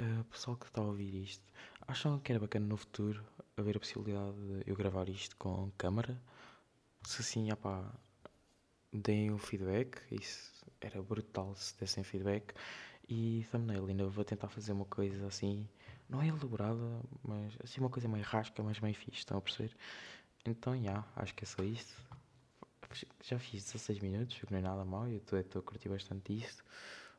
Uh, 0.00 0.24
pessoal 0.24 0.56
que 0.56 0.66
está 0.66 0.80
a 0.80 0.84
ouvir 0.84 1.14
isto, 1.14 1.44
acham 1.86 2.18
que 2.18 2.32
era 2.32 2.40
bacana 2.40 2.66
no 2.66 2.76
futuro 2.76 3.24
haver 3.56 3.76
a 3.76 3.80
possibilidade 3.80 4.36
de 4.36 4.70
eu 4.70 4.76
gravar 4.76 5.08
isto 5.08 5.36
com 5.36 5.70
câmara? 5.76 6.20
Se 7.02 7.22
sim, 7.22 7.48
pá, 7.56 7.92
deem 8.92 9.30
o 9.30 9.38
feedback. 9.38 10.00
Isso 10.10 10.64
era 10.80 11.02
brutal 11.02 11.54
se 11.54 11.78
dessem 11.78 12.04
feedback. 12.04 12.54
E 13.08 13.46
thumbnail, 13.50 13.86
ainda 13.86 14.06
vou 14.06 14.24
tentar 14.24 14.48
fazer 14.48 14.72
uma 14.72 14.84
coisa 14.84 15.26
assim, 15.26 15.68
não 16.08 16.22
é 16.22 16.28
elaborada, 16.28 17.02
mas 17.22 17.56
assim 17.62 17.80
uma 17.80 17.90
coisa 17.90 18.08
meio 18.08 18.24
rasca, 18.24 18.62
mas 18.62 18.80
meio 18.80 18.94
fixe, 18.94 19.18
estão 19.18 19.38
a 19.38 19.40
perceber? 19.40 19.76
Então, 20.46 20.74
já, 20.74 20.80
yeah, 20.80 21.08
acho 21.16 21.34
que 21.34 21.44
é 21.44 21.46
só 21.46 21.62
isto. 21.62 21.94
Já 23.22 23.38
fiz 23.38 23.64
16 23.64 24.00
minutos, 24.00 24.38
que 24.38 24.50
não 24.50 24.58
é 24.58 24.62
nada 24.62 24.84
mal, 24.84 25.08
eu 25.08 25.18
estou 25.18 25.38
a 25.38 25.62
curtir 25.62 25.88
bastante 25.88 26.36
isto. 26.36 26.64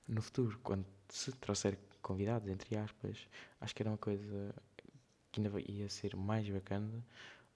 No 0.08 0.22
futuro, 0.22 0.60
quando 0.64 0.86
se 1.10 1.32
trouxer 1.34 1.78
convidados, 2.02 2.50
entre 2.50 2.76
aspas, 2.78 3.28
acho 3.62 3.76
que 3.76 3.82
era 3.82 3.90
uma 3.90 3.98
coisa 3.98 4.54
que 5.32 5.42
ainda 5.42 5.60
ia 5.62 5.90
ser 5.90 6.16
mais 6.16 6.48
bacana, 6.50 7.04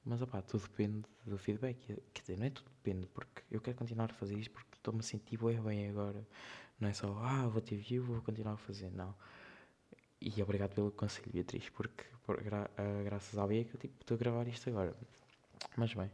mas 0.03 0.21
opá, 0.21 0.41
tudo 0.41 0.63
depende 0.63 1.03
do 1.25 1.37
feedback. 1.37 1.77
Quer 2.13 2.21
dizer, 2.21 2.37
não 2.37 2.45
é 2.45 2.49
tudo 2.49 2.69
depende, 2.71 3.07
porque 3.07 3.43
eu 3.51 3.59
quero 3.61 3.77
continuar 3.77 4.09
a 4.09 4.13
fazer 4.13 4.37
isto 4.37 4.51
porque 4.51 4.75
estou-me 4.75 4.99
a 5.01 5.03
sentir 5.03 5.37
bem, 5.37 5.89
agora. 5.89 6.25
Não 6.79 6.87
é 6.87 6.93
só, 6.93 7.07
ah, 7.23 7.47
vou 7.47 7.61
ter 7.61 7.75
view, 7.75 8.03
vou 8.03 8.21
continuar 8.21 8.53
a 8.53 8.57
fazer, 8.57 8.89
não. 8.91 9.13
E 10.21 10.41
obrigado 10.41 10.73
pelo 10.73 10.91
conselho, 10.91 11.31
Beatriz, 11.31 11.69
porque 11.69 12.03
por, 12.25 12.41
gra 12.41 12.69
uh, 12.77 13.03
graças 13.03 13.37
à 13.37 13.45
Bia 13.45 13.63
que 13.65 13.75
eu 13.75 13.79
tipo, 13.79 13.95
estou 14.01 14.15
a 14.15 14.17
gravar 14.17 14.47
isto 14.47 14.69
agora. 14.69 14.95
Mas 15.75 15.93
bem, 15.93 16.09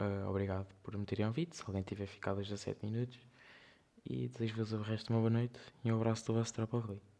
uh, 0.00 0.28
obrigado 0.28 0.66
por 0.82 0.96
me 0.96 1.04
terem 1.04 1.26
ouvido. 1.26 1.54
Se 1.54 1.62
alguém 1.66 1.82
tiver 1.82 2.06
ficado 2.06 2.38
a 2.38 2.42
17 2.42 2.84
minutos, 2.84 3.18
e 4.04 4.28
desejo-vos 4.28 4.72
o 4.72 4.82
resto 4.82 5.06
de 5.08 5.12
uma 5.12 5.20
boa 5.20 5.30
noite 5.30 5.58
e 5.84 5.92
um 5.92 5.96
abraço 5.96 6.26
do 6.26 6.34
vosso 6.34 6.54
tropa 6.54 6.78
Rui. 6.78 7.11